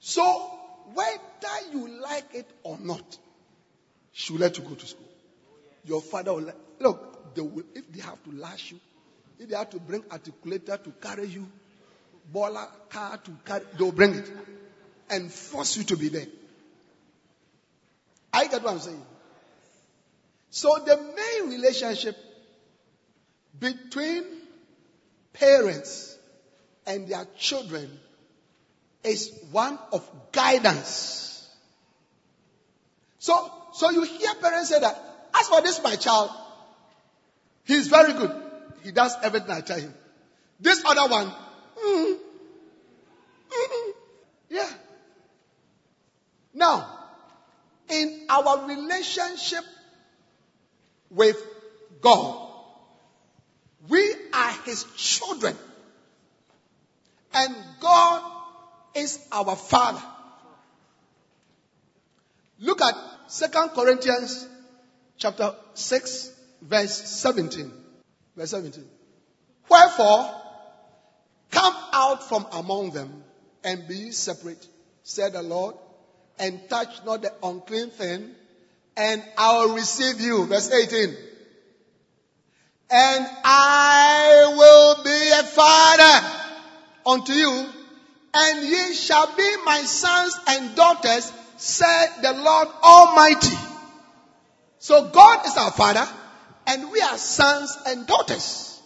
So, 0.00 0.22
whether 0.92 1.72
you 1.72 2.00
like 2.00 2.34
it 2.34 2.48
or 2.62 2.78
not, 2.78 3.18
she 4.12 4.32
will 4.32 4.40
let 4.40 4.58
you 4.58 4.64
go 4.64 4.74
to 4.74 4.86
school. 4.86 5.08
Your 5.84 6.00
father 6.00 6.32
will 6.34 6.42
let, 6.42 6.56
look, 6.80 7.34
they 7.34 7.42
will, 7.42 7.64
if 7.74 7.90
they 7.92 8.00
have 8.00 8.22
to 8.24 8.32
lash 8.32 8.72
you, 8.72 8.80
if 9.38 9.48
they 9.48 9.56
have 9.56 9.70
to 9.70 9.80
bring 9.80 10.02
articulator 10.02 10.82
to 10.82 10.90
carry 11.00 11.26
you, 11.26 11.46
baller 12.32 12.68
car 12.88 13.18
to 13.18 13.30
carry, 13.44 13.64
they'll 13.78 13.92
bring 13.92 14.14
it 14.14 14.30
and 15.10 15.32
force 15.32 15.76
you 15.76 15.84
to 15.84 15.96
be 15.96 16.08
there. 16.08 16.26
I 18.32 18.46
get 18.46 18.62
what 18.62 18.72
I'm 18.72 18.80
saying. 18.80 19.02
So 20.50 20.76
the 20.84 20.96
main 20.96 21.50
relationship 21.50 22.16
between 23.58 24.24
parents 25.32 26.16
and 26.86 27.08
their 27.08 27.26
children 27.38 27.90
is 29.02 29.32
one 29.50 29.78
of 29.92 30.08
guidance. 30.32 31.48
So, 33.18 33.52
so 33.74 33.90
you 33.90 34.02
hear 34.02 34.34
parents 34.34 34.70
say 34.70 34.80
that, 34.80 34.96
as 35.38 35.48
for 35.48 35.60
this 35.62 35.82
my 35.82 35.96
child, 35.96 36.30
he's 37.64 37.88
very 37.88 38.12
good. 38.12 38.34
He 38.82 38.92
does 38.92 39.16
everything 39.22 39.50
I 39.50 39.60
tell 39.60 39.78
him. 39.78 39.94
This 40.60 40.82
other 40.84 41.10
one, 41.10 41.32
mm, 41.82 42.18
mm, 43.50 43.92
yeah. 44.50 44.70
Now, 46.54 46.88
in 47.88 48.26
our 48.28 48.66
relationship 48.66 49.64
with 51.10 51.36
God, 52.00 52.44
we 53.88 54.14
are 54.32 54.52
His 54.64 54.84
children. 54.96 55.56
And 57.34 57.54
God 57.80 58.22
is 58.94 59.18
our 59.32 59.56
Father. 59.56 60.02
Look 62.60 62.80
at 62.80 62.94
Second 63.26 63.70
Corinthians 63.70 64.48
chapter 65.18 65.54
6 65.74 66.30
verse 66.64 66.94
17. 66.94 67.70
Verse 68.36 68.50
17. 68.50 68.84
Wherefore, 69.68 70.30
come 71.50 71.74
out 71.92 72.28
from 72.28 72.46
among 72.52 72.90
them 72.90 73.22
and 73.62 73.86
be 73.88 74.10
separate, 74.10 74.66
said 75.02 75.32
the 75.32 75.42
Lord, 75.42 75.76
and 76.38 76.68
touch 76.68 77.04
not 77.04 77.22
the 77.22 77.32
unclean 77.42 77.90
thing, 77.90 78.30
and 78.96 79.22
I 79.38 79.58
will 79.58 79.74
receive 79.74 80.20
you. 80.20 80.46
Verse 80.46 80.70
18. 80.70 81.16
And 82.90 83.26
I 83.44 84.54
will 84.56 85.04
be 85.04 85.30
a 85.30 85.42
father 85.42 86.28
unto 87.06 87.32
you, 87.32 87.66
and 88.34 88.68
ye 88.68 88.94
shall 88.94 89.34
be 89.36 89.56
my 89.64 89.80
sons 89.82 90.38
and 90.48 90.76
daughters, 90.76 91.32
said 91.56 92.06
the 92.22 92.32
Lord 92.32 92.68
Almighty. 92.82 93.56
So 94.78 95.08
God 95.08 95.46
is 95.46 95.56
our 95.56 95.70
father, 95.70 96.06
and 96.66 96.90
we 96.90 97.00
are 97.00 97.18
sons 97.18 97.76
and 97.86 98.06
daughters. 98.06 98.80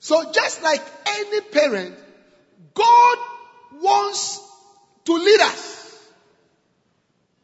So 0.00 0.32
just 0.32 0.62
like 0.62 0.82
any 1.06 1.40
parent, 1.42 1.94
God 2.74 3.18
wants 3.80 4.40
to 5.04 5.12
lead 5.12 5.40
us, 5.40 6.08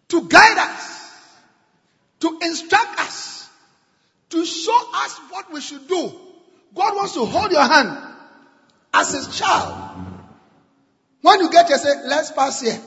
to 0.09 0.29
guide 0.29 0.59
us, 0.59 1.13
to 2.21 2.39
instruct 2.43 3.01
us, 3.01 3.49
to 4.31 4.45
show 4.45 4.79
us 4.95 5.21
what 5.31 5.53
we 5.53 5.61
should 5.61 5.87
do. 5.87 6.13
God 6.75 6.97
wants 6.97 7.15
to 7.15 7.25
hold 7.25 7.53
your 7.53 7.67
hand 7.67 7.97
as 8.93 9.13
his 9.13 9.39
child. 9.39 9.75
When 11.21 11.41
you 11.41 11.51
get 11.51 11.69
here, 11.69 11.79
say, 11.79 11.95
let's 12.05 12.33
pass 12.33 12.61
here. 12.61 12.81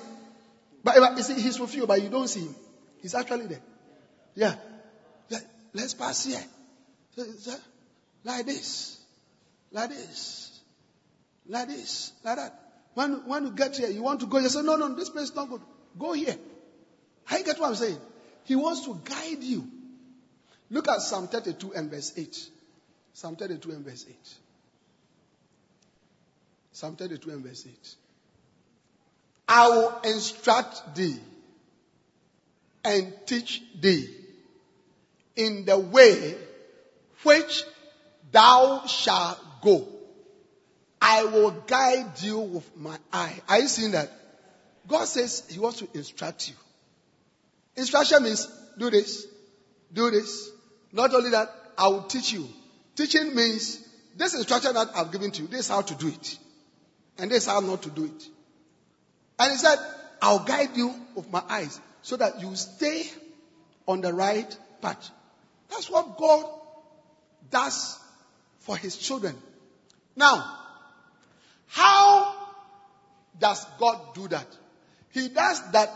But 0.84 1.18
you 1.18 1.24
see, 1.24 1.42
he's 1.42 1.60
with 1.60 1.76
you, 1.76 1.86
but 1.86 2.02
you 2.02 2.10
don't 2.10 2.28
see 2.28 2.42
him. 2.42 2.56
He's 3.02 3.14
actually 3.14 3.48
there. 3.48 3.62
Yeah. 4.36 4.56
Let's 5.74 5.94
pass 5.94 6.26
here. 6.26 6.44
Like 8.24 8.46
this. 8.46 9.00
Like 9.72 9.90
this. 9.90 10.60
Like 11.48 11.68
this. 11.68 12.12
Like 12.24 12.38
that. 12.38 12.60
When, 12.94 13.28
when 13.28 13.46
you 13.46 13.52
get 13.52 13.78
here, 13.78 13.90
you 13.90 14.02
want 14.02 14.20
to 14.22 14.26
go, 14.26 14.40
you 14.40 14.50
say, 14.50 14.62
no, 14.62 14.76
no, 14.76 14.94
this 14.96 15.10
place 15.10 15.26
is 15.30 15.36
not 15.36 15.50
good. 15.50 15.62
Go 15.98 16.14
here. 16.14 16.36
I 17.30 17.42
get 17.44 17.60
what 17.60 17.70
I'm 17.70 17.76
saying. 17.76 18.00
He 18.46 18.56
wants 18.56 18.86
to 18.86 19.00
guide 19.04 19.44
you. 19.44 19.68
Look 20.72 20.88
at 20.88 21.02
Psalm 21.02 21.28
32 21.28 21.74
and 21.74 21.90
verse 21.90 22.14
8. 22.18 22.50
Psalm 23.14 23.36
32 23.36 23.72
and 23.72 23.86
verse 23.86 24.06
8. 24.08 24.16
Psalm 26.72 26.96
32 26.96 27.30
and 27.32 27.44
verse 27.44 27.66
8. 27.68 27.96
I 29.48 29.68
will 29.70 30.00
instruct 30.04 30.96
thee 30.96 31.18
and 32.84 33.14
teach 33.26 33.62
thee 33.80 34.10
in 35.36 35.66
the 35.66 35.78
way 35.78 36.36
which 37.24 37.64
thou 38.32 38.86
shalt 38.86 39.40
go. 39.62 39.88
I 41.02 41.24
will 41.26 41.52
guide 41.52 42.22
you 42.22 42.40
with 42.40 42.78
my 42.78 42.98
eye. 43.12 43.42
Are 43.48 43.60
you 43.60 43.68
seeing 43.68 43.92
that? 43.92 44.12
God 44.88 45.06
says 45.06 45.44
He 45.50 45.60
wants 45.60 45.80
to 45.80 45.88
instruct 45.94 46.50
you. 46.50 46.56
Instruction 47.76 48.24
means 48.24 48.48
do 48.78 48.90
this, 48.90 49.26
do 49.94 50.12
this. 50.12 50.50
Not 50.92 51.14
only 51.14 51.30
that, 51.30 51.50
I 51.78 51.88
will 51.88 52.04
teach 52.04 52.34
you. 52.34 52.48
Teaching 52.96 53.36
means 53.36 53.80
this 54.18 54.36
instruction 54.36 54.74
that 54.74 54.90
I've 54.96 55.12
given 55.12 55.32
to 55.32 55.44
you, 55.44 55.48
this 55.48 55.62
is 55.62 55.70
how 55.70 55.82
to 55.82 55.96
do 55.96 56.08
it. 56.08 56.38
And 57.18 57.32
this 57.32 57.44
is 57.44 57.50
how 57.50 57.60
not 57.60 57.84
to 57.84 57.90
do 57.90 58.06
it. 58.06 58.24
And 59.38 59.52
He 59.52 59.58
said, 59.58 59.78
I'll 60.22 60.44
guide 60.44 60.76
you 60.76 60.94
with 61.16 61.32
my 61.32 61.44
eyes 61.48 61.80
so 62.02 62.18
that 62.18 62.42
you 62.42 62.56
stay 62.56 63.04
on 63.88 64.02
the 64.02 64.14
right 64.14 64.58
path. 64.82 65.12
That's 65.70 65.90
what 65.90 66.18
God 66.18 66.46
does 67.50 68.00
for 68.60 68.78
His 68.78 68.98
children. 68.98 69.36
Now, 70.16 70.58
how 71.68 72.36
does 73.40 73.66
God 73.80 74.14
do 74.16 74.28
that? 74.30 74.48
He 75.12 75.30
does 75.30 75.72
that 75.72 75.90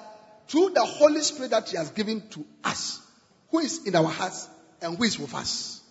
through 0.48 0.72
the 0.72 0.86
Holy 0.86 1.22
Spirit 1.22 1.52
that 1.52 1.70
He 1.70 1.78
has 1.78 1.92
given 1.92 2.28
to 2.30 2.46
us, 2.64 3.02
who 3.50 3.60
is 3.60 3.86
in 3.86 3.96
our 3.96 4.08
hearts 4.08 4.48
and 4.82 4.98
who 4.98 5.04
is 5.04 5.20
with 5.20 5.34
us. 5.34 5.82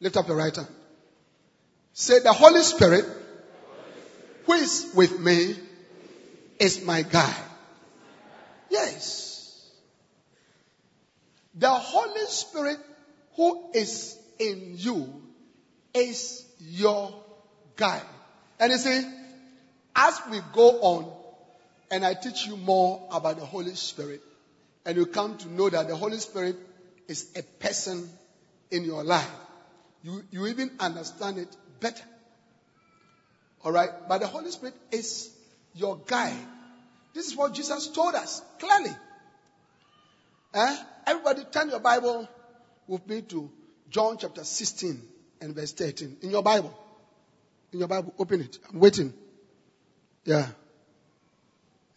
Lift 0.00 0.16
up 0.16 0.28
your 0.28 0.36
right 0.36 0.54
hand. 0.54 0.68
Say, 1.92 2.18
the 2.20 2.32
Holy 2.32 2.62
Spirit, 2.62 3.04
who 4.46 4.52
is 4.52 4.92
with 4.94 5.18
me, 5.20 5.54
is 6.58 6.84
my 6.84 7.02
guide. 7.02 7.34
Yes. 8.68 9.33
The 11.54 11.70
Holy 11.70 12.26
Spirit 12.26 12.78
who 13.36 13.70
is 13.74 14.18
in 14.38 14.74
you 14.76 15.22
is 15.92 16.44
your 16.60 17.14
guide. 17.76 18.02
And 18.58 18.72
you 18.72 18.78
see, 18.78 19.02
as 19.94 20.20
we 20.30 20.40
go 20.52 20.80
on 20.80 21.12
and 21.90 22.04
I 22.04 22.14
teach 22.14 22.46
you 22.46 22.56
more 22.56 23.08
about 23.12 23.38
the 23.38 23.46
Holy 23.46 23.74
Spirit, 23.74 24.20
and 24.84 24.96
you 24.96 25.06
come 25.06 25.38
to 25.38 25.48
know 25.48 25.68
that 25.68 25.88
the 25.88 25.96
Holy 25.96 26.18
Spirit 26.18 26.56
is 27.08 27.30
a 27.36 27.42
person 27.42 28.08
in 28.70 28.84
your 28.84 29.04
life, 29.04 29.30
you, 30.02 30.22
you 30.30 30.46
even 30.46 30.70
understand 30.80 31.38
it 31.38 31.56
better. 31.80 32.04
Alright? 33.64 34.08
But 34.08 34.18
the 34.18 34.26
Holy 34.26 34.50
Spirit 34.50 34.74
is 34.90 35.30
your 35.74 35.98
guide. 36.06 36.36
This 37.14 37.28
is 37.28 37.36
what 37.36 37.54
Jesus 37.54 37.88
told 37.88 38.14
us 38.14 38.42
clearly. 38.58 38.94
Eh? 40.54 40.76
Everybody 41.06 41.44
turn 41.50 41.68
your 41.68 41.80
Bible 41.80 42.28
with 42.86 43.06
me 43.08 43.22
to 43.22 43.50
John 43.90 44.16
chapter 44.18 44.44
16 44.44 45.02
and 45.40 45.54
verse 45.54 45.72
13. 45.72 46.18
In 46.22 46.30
your 46.30 46.42
Bible. 46.42 46.72
In 47.72 47.80
your 47.80 47.88
Bible, 47.88 48.14
open 48.18 48.40
it. 48.40 48.58
I'm 48.70 48.78
waiting. 48.78 49.12
Yeah. 50.24 50.46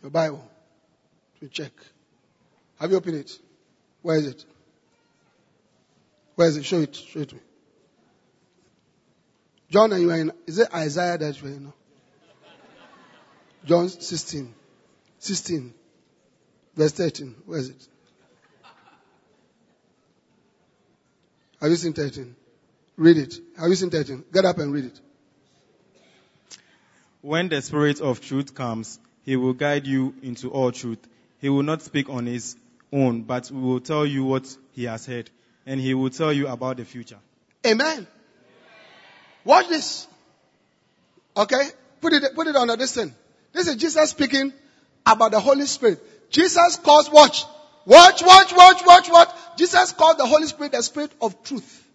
Your 0.02 0.12
Bible. 0.12 0.44
To 1.40 1.48
check. 1.48 1.72
Have 2.80 2.90
you 2.90 2.98
opened 2.98 3.18
it? 3.18 3.32
Where 4.02 4.18
is 4.18 4.26
it? 4.26 4.46
Where 6.36 6.48
is 6.48 6.58
it? 6.58 6.66
Show 6.66 6.80
it. 6.80 6.96
Show 6.96 7.20
it 7.20 7.30
to 7.30 7.36
me. 7.36 7.42
John, 9.70 9.92
you 10.00 10.10
in, 10.12 10.32
is 10.48 10.60
it 10.60 10.74
Isaiah 10.74 11.18
that 11.18 11.42
you 11.42 11.48
are 11.48 11.52
in? 11.52 11.74
John 13.66 13.90
16. 13.90 14.54
16. 15.20 15.74
Verse 16.76 16.92
13. 16.94 17.36
Where 17.46 17.60
is 17.60 17.70
it? 17.70 17.88
Have 21.62 21.70
you 21.72 21.76
seen 21.76 21.94
13? 21.94 22.36
Read 22.98 23.18
it. 23.18 23.36
Have 23.60 23.70
you 23.70 23.76
seen 23.76 23.90
13? 23.90 24.26
Get 24.32 24.46
up 24.46 24.58
and 24.60 24.72
read 24.72 24.86
it. 24.86 25.00
When 27.22 27.50
the 27.50 27.62
Spirit 27.62 28.00
of 28.00 28.22
truth 28.22 28.54
comes, 28.54 29.00
he 29.24 29.36
will 29.36 29.54
guide 29.54 29.86
you 29.88 30.14
into 30.22 30.50
all 30.50 30.72
truth. 30.72 31.00
He 31.40 31.50
will 31.50 31.64
not 31.64 31.82
speak 31.82 32.10
on 32.10 32.26
his 32.26 32.56
own, 32.94 33.24
but 33.24 33.52
will 33.52 33.80
tell 33.80 34.06
you 34.06 34.24
what 34.24 34.56
he 34.74 34.86
has 34.86 35.06
heard, 35.06 35.30
and 35.66 35.80
he 35.80 35.94
will 35.94 36.10
tell 36.10 36.32
you 36.32 36.48
about 36.48 36.78
the 36.78 36.86
future. 36.86 37.18
Amen. 37.66 38.08
Watch 39.44 39.68
this. 39.68 40.08
Okay? 41.36 41.70
Put 42.02 42.14
it, 42.14 42.36
put 42.36 42.48
it 42.48 42.56
on 42.56 42.68
this 42.80 42.94
thing. 42.94 43.14
This 43.52 43.68
is 43.68 43.76
Jesus 43.76 44.10
speaking 44.10 44.54
about 45.06 45.32
the 45.32 45.40
Holy 45.40 45.66
Spirit. 45.66 46.32
Jesus 46.32 46.78
calls, 46.78 47.10
watch. 47.10 47.46
Watch, 47.88 48.22
watch, 48.22 48.52
watch, 48.54 48.82
watch, 48.86 49.10
watch. 49.10 49.30
Jesus 49.58 49.94
called 49.94 50.18
the 50.18 50.26
Holy 50.26 50.46
Spirit 50.46 50.74
the 50.74 50.84
Spirit 50.84 51.14
of 51.22 51.42
truth. 51.42 51.88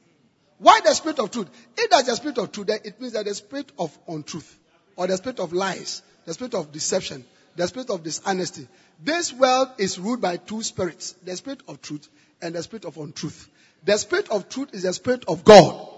Why 0.57 0.81
the 0.83 0.95
Spirit 0.95 1.19
of 1.19 1.31
truth? 1.31 1.51
If 1.77 1.91
that's 1.91 2.09
the 2.09 2.17
Spirit 2.17 2.39
of 2.39 2.51
truth, 2.51 2.69
then 2.69 2.79
it 2.83 2.99
means 2.99 3.13
that 3.13 3.27
the 3.27 3.35
Spirit 3.35 3.71
of 3.79 3.97
untruth, 4.09 4.59
or 4.97 5.07
the 5.07 5.19
Spirit 5.19 5.39
of 5.39 5.53
lies, 5.53 6.01
the 6.25 6.33
Spirit 6.33 6.55
of 6.55 6.73
deception, 6.73 7.27
the 7.57 7.69
Spirit 7.69 7.91
of 7.91 8.03
dishonesty. 8.03 8.67
This 9.05 9.35
world 9.35 9.69
is 9.77 9.99
ruled 9.99 10.23
by 10.23 10.39
two 10.39 10.63
spirits, 10.63 11.13
the 11.25 11.37
Spirit 11.37 11.61
of 11.69 11.83
truth 11.83 12.09
and 12.41 12.55
the 12.55 12.63
Spirit 12.63 12.87
of 12.87 12.97
untruth. 12.97 13.51
The 13.85 13.99
Spirit 13.99 14.31
of 14.31 14.49
truth 14.49 14.71
is 14.73 14.85
the 14.85 14.95
Spirit 14.95 15.27
of 15.29 15.45
God. 15.45 15.89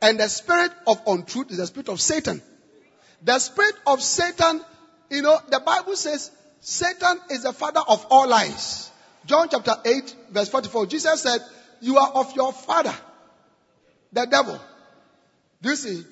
And 0.00 0.20
the 0.20 0.28
Spirit 0.28 0.70
of 0.86 1.02
untruth 1.08 1.50
is 1.50 1.56
the 1.56 1.66
Spirit 1.66 1.88
of 1.88 2.00
Satan. 2.00 2.40
The 3.22 3.40
Spirit 3.40 3.74
of 3.88 4.00
Satan, 4.02 4.60
you 5.10 5.22
know, 5.22 5.36
the 5.48 5.58
Bible 5.58 5.96
says 5.96 6.30
Satan 6.60 7.18
is 7.30 7.42
the 7.42 7.52
father 7.52 7.80
of 7.88 8.06
all 8.08 8.28
lies. 8.28 8.90
John 9.26 9.48
chapter 9.50 9.74
8 9.84 10.16
verse 10.30 10.48
44, 10.48 10.86
Jesus 10.86 11.22
said, 11.22 11.40
you 11.80 11.98
are 11.98 12.10
of 12.14 12.34
your 12.36 12.52
father, 12.52 12.94
the 14.12 14.26
devil. 14.26 14.60
Do 15.62 15.70
you 15.70 15.76
see? 15.76 16.04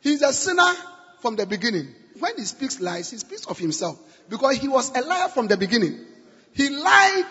He's 0.00 0.22
a 0.22 0.32
sinner 0.32 0.72
from 1.20 1.36
the 1.36 1.46
beginning. 1.46 1.94
When 2.18 2.36
he 2.36 2.44
speaks 2.44 2.80
lies, 2.80 3.10
he 3.10 3.18
speaks 3.18 3.46
of 3.46 3.58
himself 3.58 3.98
because 4.28 4.56
he 4.56 4.68
was 4.68 4.96
a 4.96 5.00
liar 5.02 5.28
from 5.28 5.48
the 5.48 5.56
beginning. 5.56 5.98
He 6.52 6.70
lied 6.70 7.26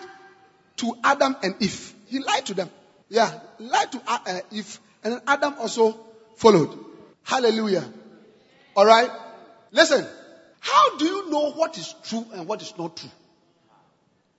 to 0.76 0.94
Adam 1.02 1.36
and 1.42 1.56
Eve. 1.60 1.94
He 2.06 2.20
lied 2.20 2.46
to 2.46 2.54
them. 2.54 2.70
Yeah, 3.08 3.32
lied 3.58 3.92
to 3.92 4.02
uh, 4.06 4.40
Eve, 4.52 4.80
and 5.02 5.20
Adam 5.26 5.54
also 5.58 5.98
followed. 6.36 6.78
Hallelujah. 7.22 7.84
All 8.76 8.86
right. 8.86 9.10
Listen. 9.72 10.06
How 10.60 10.96
do 10.96 11.04
you 11.04 11.30
know 11.30 11.52
what 11.52 11.78
is 11.78 11.94
true 12.04 12.26
and 12.32 12.48
what 12.48 12.60
is 12.60 12.74
not 12.76 12.96
true? 12.96 13.10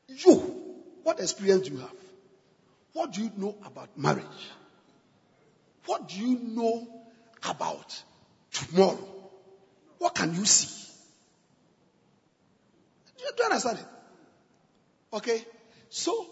You. 0.09 0.66
What 1.07 1.21
experience 1.21 1.69
do 1.69 1.75
you 1.75 1.79
have? 1.79 1.95
What 2.91 3.13
do 3.13 3.23
you 3.23 3.31
know 3.37 3.55
about 3.65 3.97
marriage? 3.97 4.25
What 5.85 6.09
do 6.09 6.19
you 6.19 6.37
know 6.37 6.85
about 7.43 8.03
tomorrow? 8.51 9.07
What 9.99 10.15
can 10.15 10.35
you 10.35 10.43
see? 10.43 10.91
Do 13.17 13.23
you, 13.23 13.31
do 13.37 13.43
you 13.43 13.45
understand 13.45 13.77
it? 13.79 15.15
Okay? 15.15 15.45
So, 15.89 16.25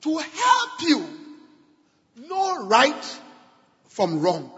to 0.00 0.18
help 0.18 0.82
you 0.82 1.06
know 2.28 2.66
right 2.66 3.20
from 3.86 4.18
wrong, 4.18 4.50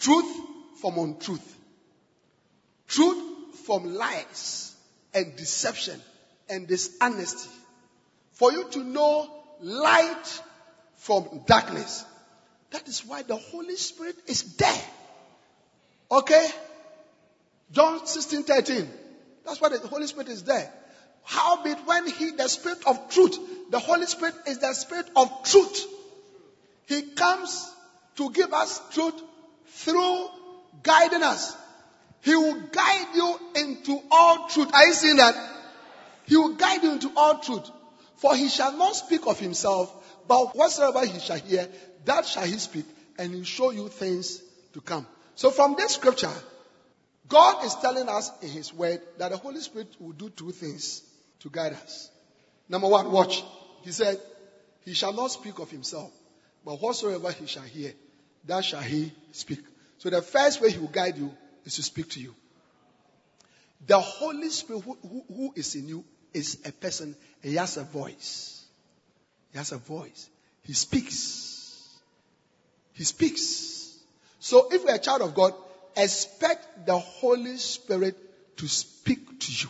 truth 0.00 0.36
from 0.80 0.98
untruth, 0.98 1.56
truth 2.88 3.54
from 3.66 3.94
lies 3.94 4.74
and 5.14 5.36
deception 5.36 6.00
and 6.48 6.66
dishonesty, 6.66 7.50
for 8.40 8.50
you 8.52 8.64
to 8.70 8.82
know 8.82 9.30
light 9.60 10.42
from 10.96 11.42
darkness. 11.44 12.06
That 12.70 12.88
is 12.88 13.04
why 13.04 13.20
the 13.20 13.36
Holy 13.36 13.76
Spirit 13.76 14.16
is 14.26 14.56
there. 14.56 14.82
Okay? 16.10 16.48
John 17.70 18.06
16, 18.06 18.44
13. 18.44 18.88
That's 19.44 19.60
why 19.60 19.68
the 19.68 19.86
Holy 19.86 20.06
Spirit 20.06 20.30
is 20.30 20.42
there. 20.44 20.72
Howbeit 21.22 21.80
when 21.84 22.06
he, 22.06 22.30
the 22.30 22.48
Spirit 22.48 22.78
of 22.86 23.10
truth, 23.10 23.38
the 23.70 23.78
Holy 23.78 24.06
Spirit 24.06 24.34
is 24.46 24.58
the 24.58 24.72
Spirit 24.72 25.10
of 25.16 25.30
truth. 25.44 25.86
He 26.86 27.02
comes 27.02 27.70
to 28.16 28.30
give 28.30 28.54
us 28.54 28.80
truth 28.94 29.20
through 29.66 30.28
guiding 30.82 31.22
us. 31.22 31.54
He 32.22 32.34
will 32.34 32.58
guide 32.72 33.08
you 33.14 33.38
into 33.56 34.00
all 34.10 34.48
truth. 34.48 34.72
Are 34.72 34.86
you 34.86 34.94
seeing 34.94 35.16
that? 35.16 35.34
He 36.24 36.38
will 36.38 36.54
guide 36.54 36.82
you 36.82 36.92
into 36.92 37.12
all 37.14 37.40
truth. 37.40 37.70
For 38.20 38.36
he 38.36 38.50
shall 38.50 38.76
not 38.76 38.96
speak 38.96 39.26
of 39.26 39.40
himself, 39.40 39.90
but 40.28 40.54
whatsoever 40.54 41.06
he 41.06 41.18
shall 41.20 41.38
hear, 41.38 41.66
that 42.04 42.26
shall 42.26 42.44
he 42.44 42.58
speak, 42.58 42.84
and 43.18 43.32
he'll 43.32 43.44
show 43.44 43.70
you 43.70 43.88
things 43.88 44.42
to 44.74 44.82
come. 44.82 45.06
So 45.36 45.50
from 45.50 45.74
this 45.74 45.94
scripture, 45.94 46.32
God 47.28 47.64
is 47.64 47.74
telling 47.76 48.10
us 48.10 48.30
in 48.42 48.50
his 48.50 48.74
word 48.74 49.00
that 49.16 49.30
the 49.30 49.38
Holy 49.38 49.60
Spirit 49.60 49.88
will 49.98 50.12
do 50.12 50.28
two 50.28 50.50
things 50.50 51.02
to 51.40 51.48
guide 51.48 51.72
us. 51.72 52.10
Number 52.68 52.88
one, 52.88 53.10
watch. 53.10 53.42
He 53.84 53.90
said, 53.90 54.20
He 54.84 54.92
shall 54.92 55.14
not 55.14 55.28
speak 55.28 55.58
of 55.58 55.70
himself, 55.70 56.12
but 56.62 56.74
whatsoever 56.74 57.32
he 57.32 57.46
shall 57.46 57.62
hear, 57.62 57.94
that 58.44 58.66
shall 58.66 58.82
he 58.82 59.12
speak. 59.32 59.60
So 59.96 60.10
the 60.10 60.20
first 60.20 60.60
way 60.60 60.70
he 60.72 60.78
will 60.78 60.88
guide 60.88 61.16
you 61.16 61.34
is 61.64 61.76
to 61.76 61.82
speak 61.82 62.10
to 62.10 62.20
you. 62.20 62.34
The 63.86 63.98
Holy 63.98 64.50
Spirit 64.50 64.82
who, 64.82 64.98
who, 65.00 65.24
who 65.34 65.52
is 65.56 65.74
in 65.74 65.88
you 65.88 66.04
is 66.32 66.58
a 66.64 66.72
person, 66.72 67.16
he 67.42 67.54
has 67.54 67.76
a 67.76 67.84
voice. 67.84 68.64
He 69.52 69.58
has 69.58 69.72
a 69.72 69.78
voice. 69.78 70.28
He 70.62 70.72
speaks. 70.72 71.98
He 72.94 73.04
speaks. 73.04 73.98
So 74.38 74.68
if 74.70 74.82
you're 74.82 74.94
a 74.94 74.98
child 74.98 75.22
of 75.22 75.34
God, 75.34 75.54
expect 75.96 76.86
the 76.86 76.98
Holy 76.98 77.56
Spirit 77.56 78.16
to 78.58 78.68
speak 78.68 79.40
to 79.40 79.52
you. 79.52 79.68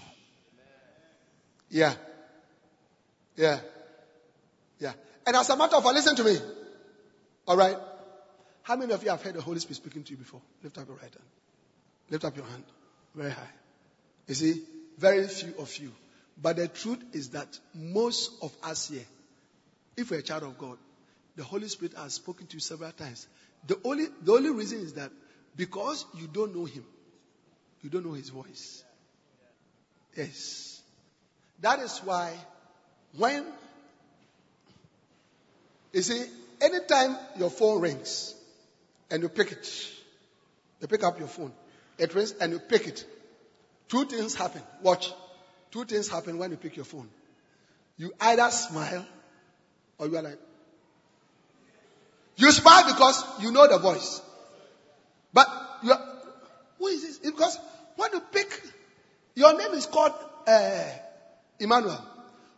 Yeah. 1.71 1.95
Yeah. 3.37 3.61
Yeah. 4.79 4.93
And 5.27 5.37
as 5.37 5.49
a 5.51 5.57
matter 5.57 5.77
of 5.77 5.85
fact, 5.85 5.95
listen 5.95 6.17
to 6.17 6.25
me. 6.25 6.37
All 7.47 7.57
right. 7.57 7.77
How 8.63 8.77
many 8.77 8.93
of 8.93 9.03
you 9.03 9.11
have 9.11 9.23
heard 9.23 9.35
the 9.35 9.41
Holy 9.41 9.59
Spirit 9.61 9.77
speaking 9.77 10.03
to 10.05 10.11
you 10.11 10.17
before? 10.17 10.41
Lift 10.63 10.79
up 10.79 10.87
your 10.87 10.97
right 10.97 11.03
hand. 11.03 11.25
Lift 12.11 12.25
up 12.25 12.37
your 12.37 12.47
hand. 12.47 12.65
Very 13.15 13.31
high. 13.31 13.51
You 14.27 14.35
see, 14.35 14.63
very 14.99 15.27
few 15.27 15.55
of 15.59 15.75
you. 15.79 15.93
But 16.43 16.57
the 16.57 16.69
truth 16.69 17.03
is 17.13 17.31
that 17.31 17.59
most 17.75 18.33
of 18.43 18.53
us 18.63 18.89
here, 18.89 19.05
if 19.97 20.11
we're 20.11 20.21
a 20.21 20.23
child 20.23 20.45
of 20.45 20.57
God, 20.57 20.79
the 21.37 21.45
Holy 21.45 21.69
Spirit 21.69 21.95
has 21.97 22.15
spoken 22.15 22.47
to 22.47 22.55
you 22.55 22.61
several 22.61 22.93
times. 22.93 23.27
The 23.67 23.79
only, 23.85 24.07
the 24.23 24.33
only 24.33 24.51
reason 24.51 24.81
is 24.81 24.95
that 24.95 25.11
because 25.57 26.07
you 26.19 26.27
don't 26.27 26.55
know 26.57 26.65
Him, 26.65 26.85
you 27.83 27.91
don't 27.91 28.07
know 28.07 28.13
His 28.13 28.31
voice. 28.31 28.83
Yes. 30.17 30.81
That 31.61 31.81
is 31.81 31.99
why 31.99 32.35
when, 33.17 33.45
you 35.93 36.03
see, 36.03 36.25
anytime 36.61 37.17
your 37.39 37.51
phone 37.51 37.81
rings 37.81 38.35
and 39.11 39.23
you 39.23 39.29
pick 39.29 39.53
it, 39.53 39.89
you 40.81 40.87
pick 40.87 41.03
up 41.03 41.19
your 41.19 41.29
phone, 41.29 41.53
it 41.99 42.15
rings 42.15 42.33
and 42.41 42.53
you 42.53 42.59
pick 42.59 42.87
it. 42.87 43.05
Two 43.89 44.07
things 44.07 44.35
happen. 44.35 44.63
Watch. 44.83 45.13
Two 45.71 45.85
things 45.85 46.09
happen 46.09 46.39
when 46.39 46.51
you 46.51 46.57
pick 46.57 46.77
your 46.77 46.85
phone. 46.85 47.09
You 47.97 48.13
either 48.21 48.51
smile 48.51 49.07
or 49.99 50.09
you 50.09 50.17
are 50.17 50.23
like, 50.23 50.39
you 52.37 52.51
smile 52.51 52.87
because 52.87 53.23
you 53.41 53.53
know 53.53 53.69
the 53.69 53.79
voice. 53.79 54.23
But 55.33 55.47
you 55.83 55.93
are, 55.93 56.01
who 56.79 56.87
is 56.89 57.03
this? 57.03 57.19
Because 57.19 57.59
when 57.97 58.11
you 58.13 58.21
pick, 58.33 58.63
your 59.35 59.57
name 59.57 59.73
is 59.73 59.87
called 59.87 60.13
uh, 60.47 60.85
Emmanuel. 61.61 62.05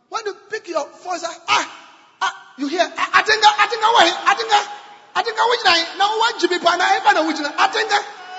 When 0.09 0.25
you 0.25 0.35
pick 0.49 0.67
your 0.69 0.85
phone, 0.85 1.19
ah, 1.21 1.97
ah, 2.21 2.53
you 2.57 2.67
hear, 2.67 2.81
I 2.81 3.21
think, 3.21 3.43
I 3.43 3.67
think, 3.67 3.83
I 3.83 3.93
think, 4.07 4.23
I 4.23 4.33
think, 4.35 4.53
I 5.15 5.23
think, 5.23 5.97
now 5.97 6.17
what 6.17 6.39
Jimmy 6.39 6.59
Pana, 6.59 6.83
I 6.83 7.69
think, 7.71 7.91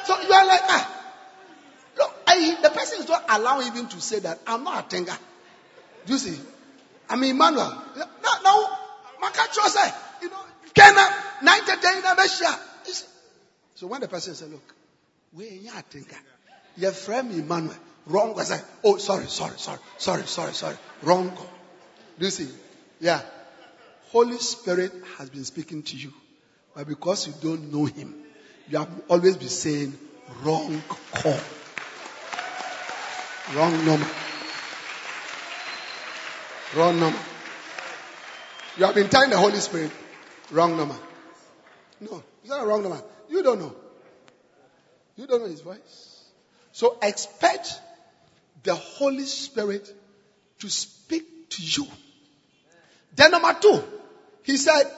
so 0.06 0.20
you 0.26 0.32
are 0.32 0.46
like, 0.46 0.62
ah. 0.64 0.93
Look, 0.93 0.93
I, 0.93 0.93
the 2.62 2.70
person 2.70 3.00
is 3.00 3.08
not 3.08 3.24
allowing 3.28 3.66
even 3.68 3.88
to 3.88 4.00
say 4.00 4.18
that 4.20 4.38
I'm 4.46 4.64
not 4.64 4.92
a 4.92 4.96
tenga. 4.96 5.16
Do 6.06 6.12
you 6.12 6.18
see? 6.18 6.38
I'm 7.08 7.22
Emmanuel. 7.22 7.82
Now, 7.96 8.32
now, 8.42 8.78
Makacho 9.22 9.66
say, 9.68 9.94
you 10.22 10.30
know, 10.30 10.40
Kena, 10.74 11.42
night 11.42 11.66
day 11.66 12.00
na 12.02 12.14
besha. 12.14 12.58
So 13.74 13.86
when 13.86 14.00
the 14.00 14.08
person 14.08 14.34
said, 14.34 14.50
look, 14.50 14.74
we 15.32 15.46
ain't 15.46 15.66
a 15.66 15.82
tenga. 15.82 16.16
Your 16.76 16.92
friend 16.92 17.30
Emmanuel. 17.32 17.76
Wrong. 18.06 18.38
I 18.38 18.44
say, 18.44 18.60
oh, 18.84 18.98
sorry, 18.98 19.26
sorry, 19.26 19.56
sorry, 19.56 19.78
sorry, 19.98 20.26
sorry, 20.26 20.52
sorry. 20.52 20.76
Wrong. 21.02 21.30
Call. 21.30 21.50
Do 22.18 22.24
you 22.26 22.30
see? 22.30 22.48
Yeah. 23.00 23.20
Holy 24.10 24.38
Spirit 24.38 24.92
has 25.18 25.30
been 25.30 25.44
speaking 25.44 25.82
to 25.82 25.96
you. 25.96 26.12
But 26.74 26.86
because 26.86 27.26
you 27.26 27.34
don't 27.40 27.72
know 27.72 27.86
him, 27.86 28.14
you 28.68 28.78
have 28.78 28.90
always 29.08 29.36
been 29.36 29.48
saying 29.48 29.96
wrong 30.42 30.82
call. 30.88 31.38
Wrong 33.52 33.84
number. 33.84 34.06
Wrong 36.74 36.98
number. 36.98 37.18
You 38.78 38.86
have 38.86 38.94
been 38.94 39.08
telling 39.08 39.30
the 39.30 39.36
Holy 39.36 39.58
Spirit, 39.58 39.92
wrong 40.50 40.76
number. 40.76 40.96
No, 42.00 42.22
it's 42.40 42.50
not 42.50 42.64
a 42.64 42.66
wrong 42.66 42.82
number. 42.82 43.02
You 43.28 43.42
don't 43.42 43.60
know. 43.60 43.74
You 45.16 45.26
don't 45.26 45.42
know 45.42 45.48
his 45.48 45.60
voice. 45.60 46.24
So 46.72 46.98
expect 47.02 47.78
the 48.62 48.74
Holy 48.74 49.24
Spirit 49.24 49.92
to 50.60 50.70
speak 50.70 51.50
to 51.50 51.62
you. 51.62 51.86
Then 53.14 53.30
number 53.30 53.54
two, 53.60 53.84
he 54.42 54.56
said, 54.56 54.90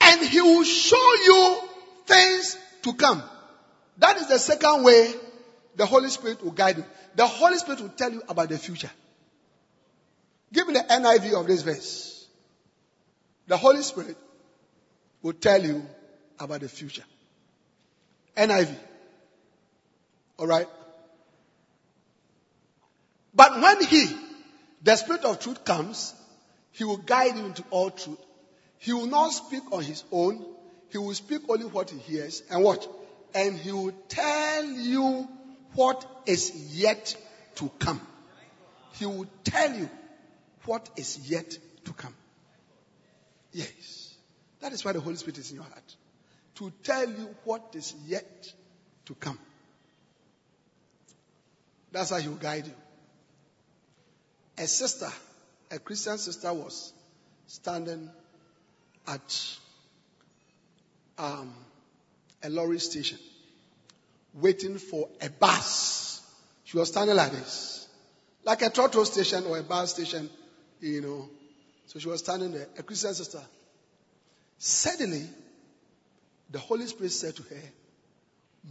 and 0.00 0.20
he 0.28 0.40
will 0.42 0.64
show 0.64 1.14
you 1.24 1.58
things 2.06 2.58
to 2.82 2.92
come. 2.94 3.22
That 3.98 4.16
is 4.16 4.26
the 4.26 4.38
second 4.38 4.82
way 4.82 5.14
the 5.76 5.84
Holy 5.84 6.08
Spirit 6.08 6.42
will 6.42 6.52
guide 6.52 6.78
you. 6.78 6.84
The 7.14 7.26
Holy 7.26 7.58
Spirit 7.58 7.80
will 7.80 7.90
tell 7.90 8.10
you 8.10 8.22
about 8.28 8.48
the 8.48 8.58
future. 8.58 8.90
Give 10.52 10.66
me 10.66 10.74
the 10.74 10.80
NIV 10.80 11.38
of 11.38 11.46
this 11.46 11.62
verse. 11.62 12.26
The 13.46 13.56
Holy 13.56 13.82
Spirit 13.82 14.16
will 15.22 15.34
tell 15.34 15.62
you 15.62 15.84
about 16.38 16.60
the 16.60 16.68
future. 16.68 17.04
NIV. 18.36 18.74
Alright? 20.38 20.68
But 23.34 23.60
when 23.60 23.84
He, 23.84 24.06
the 24.82 24.96
Spirit 24.96 25.24
of 25.24 25.40
truth 25.40 25.64
comes, 25.64 26.14
He 26.72 26.84
will 26.84 26.96
guide 26.96 27.36
you 27.36 27.44
into 27.44 27.64
all 27.70 27.90
truth. 27.90 28.18
He 28.78 28.92
will 28.92 29.06
not 29.06 29.28
speak 29.28 29.62
on 29.72 29.82
His 29.82 30.04
own. 30.10 30.44
He 30.90 30.98
will 30.98 31.14
speak 31.14 31.42
only 31.48 31.66
what 31.66 31.90
He 31.90 31.98
hears. 31.98 32.42
And 32.50 32.64
what? 32.64 32.88
And 33.34 33.58
He 33.58 33.72
will 33.72 33.92
tell 34.08 34.64
you 34.64 35.28
what 35.76 36.04
is 36.26 36.52
yet 36.74 37.16
to 37.56 37.70
come. 37.78 38.00
He 38.94 39.06
will 39.06 39.26
tell 39.44 39.72
you 39.72 39.88
what 40.64 40.88
is 40.96 41.30
yet 41.30 41.56
to 41.84 41.92
come. 41.92 42.14
Yes. 43.52 44.14
That 44.60 44.72
is 44.72 44.84
why 44.84 44.92
the 44.92 45.00
Holy 45.00 45.16
Spirit 45.16 45.38
is 45.38 45.50
in 45.50 45.56
your 45.56 45.64
heart. 45.64 45.96
To 46.56 46.72
tell 46.82 47.08
you 47.08 47.28
what 47.44 47.74
is 47.74 47.94
yet 48.06 48.52
to 49.04 49.14
come. 49.14 49.38
That's 51.92 52.10
how 52.10 52.16
he 52.16 52.28
will 52.28 52.36
guide 52.36 52.66
you. 52.66 52.74
A 54.58 54.66
sister, 54.66 55.08
a 55.70 55.78
Christian 55.78 56.16
sister 56.16 56.52
was 56.52 56.92
standing 57.46 58.10
at 59.06 59.58
um, 61.18 61.54
a 62.42 62.48
lorry 62.48 62.78
station 62.78 63.18
waiting 64.40 64.78
for 64.78 65.08
a 65.20 65.30
bus. 65.30 66.22
She 66.64 66.76
was 66.76 66.88
standing 66.88 67.16
like 67.16 67.32
this. 67.32 67.88
Like 68.44 68.62
a 68.62 68.70
trotro 68.70 69.04
station 69.04 69.44
or 69.44 69.58
a 69.58 69.62
bus 69.62 69.94
station, 69.94 70.30
you 70.80 71.00
know. 71.00 71.28
So 71.86 71.98
she 71.98 72.08
was 72.08 72.20
standing 72.20 72.52
there, 72.52 72.66
a 72.78 72.82
Christian 72.82 73.14
sister. 73.14 73.40
Suddenly, 74.58 75.26
the 76.50 76.58
Holy 76.58 76.86
Spirit 76.86 77.12
said 77.12 77.36
to 77.36 77.42
her, 77.42 77.62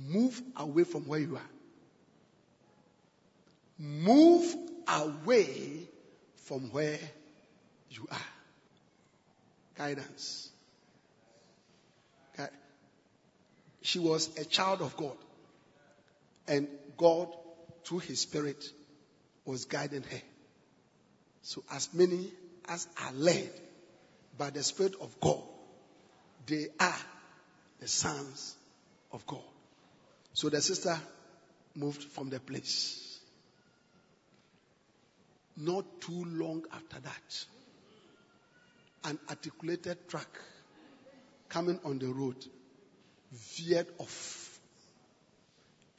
Move 0.08 0.42
away 0.58 0.84
from 0.84 1.08
where 1.08 1.20
you 1.20 1.36
are. 1.36 1.50
Move 3.78 4.56
away 4.88 5.88
from 6.46 6.72
where 6.72 7.00
you 7.90 8.08
are. 8.12 8.18
Guidance. 9.78 10.50
She 13.86 14.00
was 14.00 14.36
a 14.40 14.46
child 14.46 14.82
of 14.82 14.98
God. 14.98 15.16
And 16.48 16.68
God, 16.98 17.36
through 17.84 18.00
His 18.00 18.22
Spirit, 18.22 18.64
was 19.46 19.66
guiding 19.66 20.04
her. 20.04 20.22
So, 21.42 21.64
as 21.72 21.94
many 21.94 22.32
as 22.68 22.88
are 23.04 23.14
led 23.14 23.50
by 24.38 24.50
the 24.50 24.64
Spirit 24.64 24.96
of 25.02 25.20
God, 25.20 25.44
they 26.48 26.68
are 26.80 26.96
the 27.80 27.88
sons 27.88 28.56
of 29.12 29.26
God. 29.26 29.44
So 30.34 30.50
the 30.50 30.62
sister 30.62 31.00
moved 31.76 32.04
from 32.04 32.30
the 32.30 32.40
place. 32.40 33.20
Not 35.58 36.02
too 36.02 36.26
long 36.26 36.64
after 36.74 37.00
that, 37.00 37.46
an 39.06 39.20
articulated 39.30 40.10
truck 40.10 40.28
coming 41.48 41.80
on 41.86 42.00
the 42.00 42.08
road 42.08 42.36
veered 43.32 43.88
off 43.98 44.55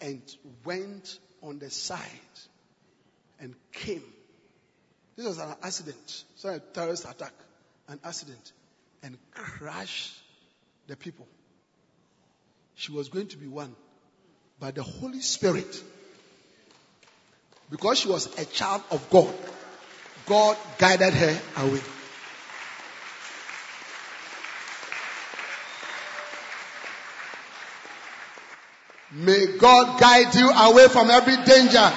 and 0.00 0.22
went 0.64 1.18
on 1.42 1.58
the 1.58 1.70
side 1.70 2.00
and 3.40 3.54
came. 3.72 4.02
This 5.16 5.26
was 5.26 5.38
an 5.38 5.54
accident, 5.62 6.24
so 6.34 6.50
a 6.50 6.58
terrorist 6.58 7.04
attack, 7.08 7.32
an 7.88 8.00
accident, 8.04 8.52
and 9.02 9.16
crashed 9.32 10.14
the 10.86 10.96
people. 10.96 11.26
She 12.74 12.92
was 12.92 13.08
going 13.08 13.28
to 13.28 13.38
be 13.38 13.46
one, 13.46 13.74
but 14.60 14.74
the 14.74 14.82
Holy 14.82 15.20
Spirit, 15.20 15.82
because 17.70 18.00
she 18.00 18.08
was 18.08 18.38
a 18.38 18.44
child 18.44 18.82
of 18.90 19.08
God, 19.10 19.34
God 20.26 20.56
guided 20.78 21.14
her 21.14 21.40
away. 21.56 21.80
May 29.16 29.56
God 29.56 29.98
guide 29.98 30.34
you 30.34 30.50
away 30.50 30.88
from 30.88 31.08
every 31.08 31.36
danger. 31.36 31.90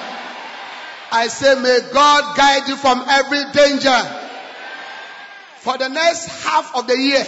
I 1.12 1.28
say, 1.28 1.54
may 1.60 1.80
God 1.92 2.34
guide 2.34 2.66
you 2.66 2.76
from 2.76 3.04
every 3.06 3.44
danger. 3.52 4.16
For 5.58 5.76
the 5.76 5.88
next 5.88 6.28
half 6.44 6.74
of 6.74 6.86
the 6.86 6.96
year, 6.96 7.26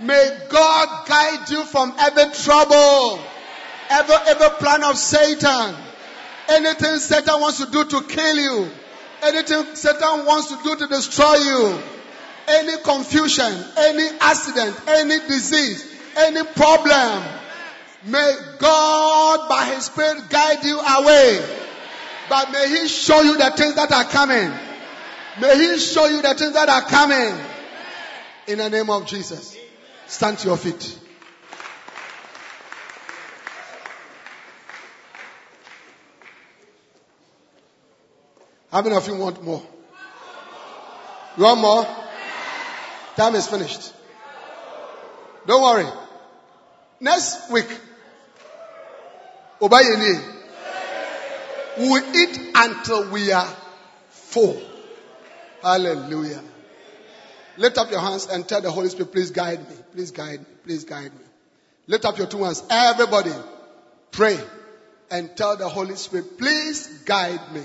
may 0.00 0.38
God 0.48 1.08
guide 1.08 1.50
you 1.50 1.64
from 1.64 1.94
every 1.98 2.32
trouble, 2.34 3.18
every, 3.90 4.14
every 4.28 4.50
plan 4.58 4.84
of 4.84 4.96
Satan, 4.96 5.74
anything 6.48 6.98
Satan 6.98 7.40
wants 7.40 7.58
to 7.58 7.66
do 7.72 7.84
to 7.84 8.06
kill 8.06 8.36
you, 8.36 8.70
anything 9.24 9.74
Satan 9.74 10.24
wants 10.24 10.48
to 10.54 10.58
do 10.62 10.76
to 10.76 10.86
destroy 10.86 11.34
you, 11.34 11.78
any 12.46 12.80
confusion, 12.80 13.64
any 13.76 14.08
accident, 14.20 14.80
any 14.86 15.18
disease, 15.26 15.84
any 16.16 16.44
problem, 16.44 17.24
May 18.06 18.36
God 18.58 19.48
by 19.48 19.64
His 19.74 19.86
Spirit 19.86 20.30
guide 20.30 20.64
you 20.64 20.78
away. 20.78 21.44
But 22.28 22.52
may 22.52 22.68
He 22.68 22.88
show 22.88 23.20
you 23.20 23.36
the 23.36 23.50
things 23.56 23.74
that 23.74 23.90
are 23.90 24.04
coming. 24.04 24.52
May 25.40 25.56
He 25.56 25.78
show 25.78 26.06
you 26.06 26.22
the 26.22 26.34
things 26.34 26.52
that 26.52 26.68
are 26.68 26.82
coming. 26.82 27.34
In 28.46 28.58
the 28.58 28.70
name 28.70 28.90
of 28.90 29.06
Jesus. 29.06 29.56
Stand 30.06 30.38
to 30.38 30.48
your 30.48 30.56
feet. 30.56 31.00
How 38.70 38.82
many 38.82 38.94
of 38.94 39.06
you 39.08 39.16
want 39.16 39.42
more? 39.42 39.62
You 41.36 41.42
want 41.42 41.60
more? 41.60 41.86
Time 43.16 43.34
is 43.34 43.48
finished. 43.48 43.92
Don't 45.46 45.62
worry. 45.62 45.86
Next 47.00 47.50
week, 47.50 47.66
Obayeni, 49.60 50.34
we 51.78 52.20
eat 52.20 52.50
until 52.54 53.10
we 53.10 53.32
are 53.32 53.48
full. 54.10 54.60
Hallelujah. 55.62 56.42
Lift 57.56 57.78
up 57.78 57.90
your 57.90 58.00
hands 58.00 58.26
and 58.26 58.46
tell 58.46 58.60
the 58.60 58.70
Holy 58.70 58.88
Spirit, 58.88 59.12
please 59.12 59.30
guide 59.30 59.60
me, 59.68 59.76
please 59.92 60.10
guide 60.10 60.40
me, 60.40 60.46
please 60.64 60.84
guide 60.84 61.12
me. 61.12 61.24
Lift 61.86 62.04
up 62.04 62.18
your 62.18 62.26
two 62.26 62.44
hands. 62.44 62.62
Everybody, 62.68 63.32
pray 64.10 64.38
and 65.10 65.34
tell 65.36 65.56
the 65.56 65.68
Holy 65.68 65.96
Spirit, 65.96 66.36
please 66.36 66.86
guide 67.04 67.52
me. 67.52 67.62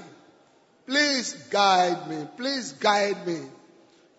Please 0.91 1.33
guide 1.49 2.09
me. 2.09 2.27
Please 2.37 2.73
guide 2.73 3.25
me. 3.25 3.39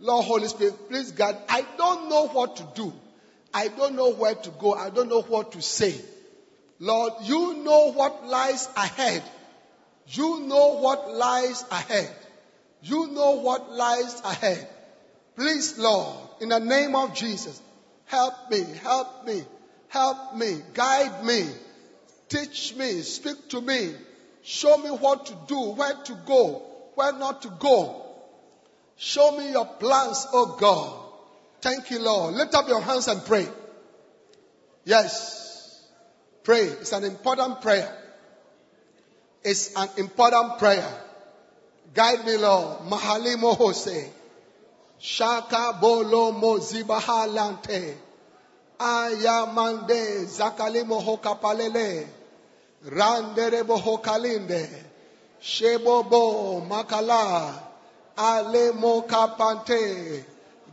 Lord 0.01 0.25
Holy 0.25 0.49
Spirit, 0.49 0.89
please 0.89 1.13
guide. 1.13 1.37
I 1.49 1.67
don't 1.77 2.09
know 2.09 2.29
what 2.29 2.57
to 2.57 2.67
do. 2.75 2.93
I 3.53 3.69
don't 3.69 3.95
know 3.95 4.11
where 4.13 4.35
to 4.35 4.51
go. 4.51 4.73
I 4.73 4.91
don't 4.91 5.09
know 5.09 5.23
what 5.23 5.53
to 5.53 5.61
say. 5.61 5.95
Lord, 6.83 7.13
you 7.23 7.63
know 7.63 7.93
what 7.93 8.27
lies 8.27 8.69
ahead. 8.77 9.23
You 10.09 10.41
know 10.41 10.81
what 10.81 11.15
lies 11.15 11.65
ahead. 11.71 12.11
You 12.83 13.07
know 13.07 13.37
what 13.37 13.71
lies 13.71 14.21
ahead. 14.25 14.69
Please, 15.37 15.79
Lord, 15.79 16.17
in 16.41 16.49
the 16.49 16.59
name 16.59 16.97
of 16.97 17.15
Jesus, 17.15 17.63
help 18.07 18.35
me, 18.51 18.65
help 18.83 19.25
me, 19.25 19.45
help 19.91 20.35
me, 20.35 20.61
guide 20.75 21.25
me, 21.25 21.47
teach 22.29 22.75
me, 22.75 23.03
speak 23.03 23.49
to 23.51 23.61
me, 23.61 23.95
show 24.43 24.77
me 24.79 24.91
what 24.91 25.27
to 25.27 25.37
do, 25.47 25.61
where 25.75 25.95
to 25.95 26.19
go, 26.27 26.65
where 26.97 27.13
not 27.13 27.43
to 27.43 27.49
go. 27.61 28.05
Show 28.97 29.39
me 29.39 29.53
your 29.53 29.67
plans, 29.67 30.27
oh 30.33 30.57
God. 30.59 30.99
Thank 31.61 31.93
you, 31.93 32.01
Lord. 32.01 32.35
Lift 32.35 32.57
up 32.57 32.67
your 32.67 32.81
hands 32.81 33.07
and 33.07 33.25
pray. 33.25 33.47
Yes. 34.85 35.42
Pray. 36.45 36.65
It's 36.65 36.93
an 36.93 37.05
important 37.05 37.61
prayer. 37.61 37.99
It's 39.45 39.75
an 39.77 39.89
important 39.97 40.59
prayer. 40.59 40.89
Guide 41.95 42.25
me, 42.25 42.37
Lord. 42.37 42.81
Mahali 42.89 43.37
mohose. 43.37 44.11
Shaka 44.99 45.79
bolo 45.81 46.33
mozibaha 46.33 47.27
lante. 47.27 47.97
Ayamande 48.79 50.25
zakali 50.27 50.85
mohoka 50.85 51.41
palele. 51.41 52.07
Randere 52.87 53.63
bohokalinde. 53.63 54.69
Shebobo 55.41 56.67
makala. 56.69 57.55
Ale 58.17 58.73
mokapante. 58.73 60.25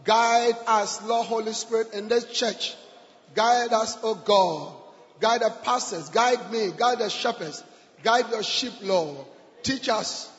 Guide 0.04 0.58
us, 0.68 1.04
Lord 1.04 1.28
Holy 1.28 1.54
Spirit, 1.54 1.94
in 1.94 2.08
this 2.08 2.26
church. 2.26 2.76
Guide 3.36 3.74
us, 3.74 3.98
O 4.02 4.16
God. 4.16 4.79
Guide 5.20 5.42
the 5.42 5.50
pastors. 5.64 6.10
Guide 6.10 6.52
me. 6.52 6.72
Guide 6.78 7.00
the 7.00 7.10
shepherds. 7.10 7.64
Guide 8.04 8.30
your 8.32 8.44
sheep, 8.44 8.74
Lord. 8.82 9.18
Teach 9.64 9.90
us. 9.90 10.30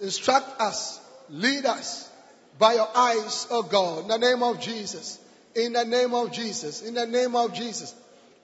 Instruct 0.00 0.60
us. 0.60 1.00
Lead 1.30 1.64
us 1.64 2.10
by 2.58 2.74
your 2.74 2.88
eyes, 2.94 3.46
O 3.50 3.62
God. 3.62 4.02
In 4.02 4.08
the 4.08 4.18
name 4.18 4.42
of 4.42 4.60
Jesus. 4.60 5.18
In 5.54 5.72
the 5.72 5.84
name 5.84 6.14
of 6.14 6.32
Jesus. 6.32 6.82
In 6.82 6.94
the 6.94 7.06
name 7.06 7.34
of 7.34 7.54
Jesus. 7.54 7.94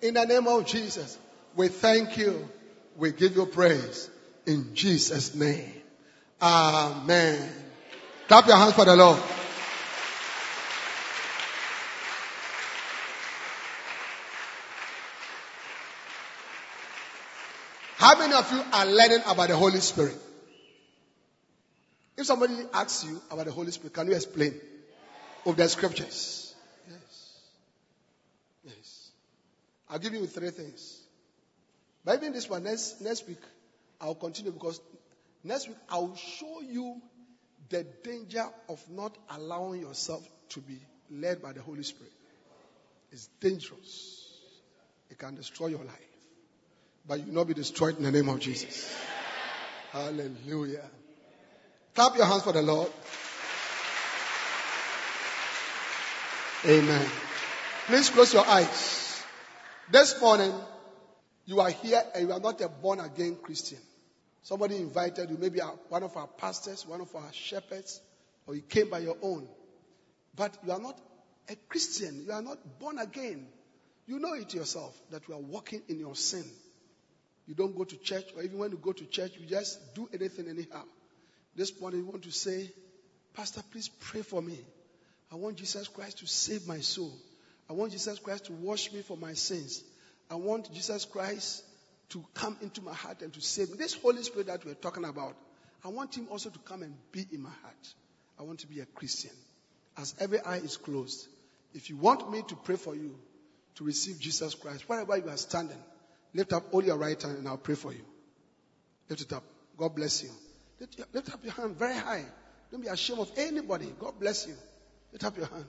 In 0.00 0.14
the 0.14 0.24
name 0.24 0.46
of 0.46 0.66
Jesus. 0.66 1.18
We 1.54 1.68
thank 1.68 2.16
you. 2.16 2.48
We 2.96 3.12
give 3.12 3.36
you 3.36 3.46
praise. 3.46 4.10
In 4.46 4.74
Jesus' 4.74 5.34
name. 5.34 5.72
Amen. 6.40 7.48
Clap 8.28 8.46
your 8.46 8.56
hands 8.56 8.72
for 8.72 8.84
the 8.84 8.96
Lord. 8.96 9.20
How 18.02 18.18
many 18.18 18.32
of 18.34 18.50
you 18.50 18.60
are 18.72 18.84
learning 18.84 19.20
about 19.28 19.46
the 19.46 19.56
Holy 19.56 19.78
Spirit? 19.78 20.16
If 22.16 22.26
somebody 22.26 22.52
asks 22.74 23.04
you 23.04 23.22
about 23.30 23.46
the 23.46 23.52
Holy 23.52 23.70
Spirit, 23.70 23.94
can 23.94 24.08
you 24.08 24.14
explain 24.14 24.60
of 25.46 25.56
the 25.56 25.68
scriptures? 25.68 26.52
Yes. 26.90 27.38
Yes. 28.64 29.10
I'll 29.88 30.00
give 30.00 30.14
you 30.14 30.26
three 30.26 30.50
things. 30.50 31.00
But 32.04 32.20
even 32.20 32.32
this 32.32 32.50
one, 32.50 32.64
next, 32.64 33.00
next 33.00 33.28
week, 33.28 33.38
I'll 34.00 34.16
continue 34.16 34.50
because 34.50 34.80
next 35.44 35.68
week 35.68 35.78
I'll 35.88 36.16
show 36.16 36.60
you 36.60 37.00
the 37.68 37.86
danger 38.02 38.46
of 38.68 38.82
not 38.90 39.16
allowing 39.30 39.80
yourself 39.80 40.28
to 40.48 40.60
be 40.60 40.80
led 41.08 41.40
by 41.40 41.52
the 41.52 41.62
Holy 41.62 41.84
Spirit. 41.84 42.12
It's 43.12 43.28
dangerous. 43.38 44.28
It 45.08 45.18
can 45.18 45.36
destroy 45.36 45.68
your 45.68 45.84
life 45.84 46.11
but 47.06 47.18
you 47.20 47.26
will 47.26 47.34
not 47.34 47.46
be 47.48 47.54
destroyed 47.54 47.96
in 47.98 48.04
the 48.04 48.12
name 48.12 48.28
of 48.28 48.40
Jesus. 48.40 48.94
Hallelujah. 49.90 50.84
Clap 51.94 52.16
your 52.16 52.26
hands 52.26 52.42
for 52.42 52.52
the 52.52 52.62
Lord. 52.62 52.90
Amen. 56.64 57.06
Please 57.86 58.08
close 58.10 58.32
your 58.32 58.46
eyes. 58.46 59.22
This 59.90 60.20
morning, 60.20 60.52
you 61.44 61.60
are 61.60 61.70
here 61.70 62.02
and 62.14 62.28
you 62.28 62.32
are 62.32 62.40
not 62.40 62.60
a 62.60 62.68
born 62.68 63.00
again 63.00 63.36
Christian. 63.42 63.78
Somebody 64.42 64.76
invited 64.76 65.30
you, 65.30 65.36
maybe 65.38 65.60
one 65.88 66.02
of 66.02 66.16
our 66.16 66.26
pastors, 66.26 66.86
one 66.86 67.00
of 67.00 67.14
our 67.14 67.32
shepherds, 67.32 68.00
or 68.46 68.54
you 68.54 68.62
came 68.62 68.90
by 68.90 69.00
your 69.00 69.16
own. 69.22 69.46
But 70.34 70.56
you 70.64 70.72
are 70.72 70.80
not 70.80 70.98
a 71.48 71.56
Christian. 71.68 72.24
You 72.26 72.32
are 72.32 72.42
not 72.42 72.58
born 72.78 72.98
again. 72.98 73.46
You 74.06 74.18
know 74.18 74.32
it 74.34 74.54
yourself 74.54 74.98
that 75.10 75.28
you 75.28 75.34
are 75.34 75.40
walking 75.40 75.82
in 75.88 75.98
your 75.98 76.16
sin. 76.16 76.44
You 77.46 77.54
don't 77.54 77.76
go 77.76 77.84
to 77.84 77.96
church, 77.96 78.26
or 78.36 78.42
even 78.42 78.58
when 78.58 78.70
you 78.70 78.78
go 78.78 78.92
to 78.92 79.04
church, 79.04 79.32
you 79.38 79.46
just 79.46 79.94
do 79.94 80.08
anything 80.12 80.48
anyhow. 80.48 80.84
This 81.56 81.78
morning, 81.80 82.00
you 82.00 82.06
want 82.06 82.22
to 82.22 82.30
say, 82.30 82.70
Pastor, 83.34 83.62
please 83.70 83.88
pray 83.88 84.22
for 84.22 84.40
me. 84.40 84.58
I 85.30 85.36
want 85.36 85.56
Jesus 85.56 85.88
Christ 85.88 86.18
to 86.18 86.26
save 86.26 86.66
my 86.66 86.80
soul. 86.80 87.12
I 87.68 87.72
want 87.72 87.92
Jesus 87.92 88.18
Christ 88.18 88.46
to 88.46 88.52
wash 88.52 88.92
me 88.92 89.02
for 89.02 89.16
my 89.16 89.32
sins. 89.32 89.82
I 90.30 90.34
want 90.36 90.72
Jesus 90.72 91.04
Christ 91.04 91.64
to 92.10 92.24
come 92.34 92.56
into 92.60 92.82
my 92.82 92.92
heart 92.94 93.22
and 93.22 93.32
to 93.32 93.40
save 93.40 93.70
me. 93.70 93.76
This 93.76 93.94
Holy 93.94 94.22
Spirit 94.22 94.46
that 94.48 94.64
we're 94.64 94.74
talking 94.74 95.04
about, 95.04 95.34
I 95.84 95.88
want 95.88 96.14
Him 96.14 96.28
also 96.30 96.50
to 96.50 96.58
come 96.60 96.82
and 96.82 96.94
be 97.10 97.26
in 97.32 97.42
my 97.42 97.50
heart. 97.62 97.94
I 98.38 98.42
want 98.42 98.60
to 98.60 98.66
be 98.66 98.80
a 98.80 98.86
Christian. 98.86 99.30
As 99.96 100.14
every 100.20 100.40
eye 100.40 100.56
is 100.58 100.76
closed, 100.76 101.26
if 101.74 101.90
you 101.90 101.96
want 101.96 102.30
me 102.30 102.42
to 102.48 102.54
pray 102.54 102.76
for 102.76 102.94
you 102.94 103.14
to 103.76 103.84
receive 103.84 104.18
Jesus 104.18 104.54
Christ, 104.54 104.88
wherever 104.88 105.16
you 105.16 105.28
are 105.28 105.36
standing, 105.36 105.78
Lift 106.34 106.52
up 106.52 106.64
all 106.72 106.82
your 106.82 106.96
right 106.96 107.20
hand 107.20 107.38
and 107.38 107.48
I'll 107.48 107.58
pray 107.58 107.74
for 107.74 107.92
you. 107.92 108.04
Lift 109.08 109.22
it 109.22 109.32
up. 109.32 109.44
God 109.76 109.94
bless 109.94 110.22
you. 110.22 110.30
Lift, 110.80 111.32
up 111.32 111.44
your 111.44 111.52
hand 111.52 111.76
very 111.76 111.94
high. 111.94 112.24
Don't 112.70 112.80
be 112.80 112.88
ashamed 112.88 113.20
of 113.20 113.30
anybody. 113.36 113.92
God 113.98 114.18
bless 114.18 114.46
you. 114.46 114.54
Lift 115.12 115.24
up 115.24 115.36
your 115.36 115.46
hand. 115.46 115.66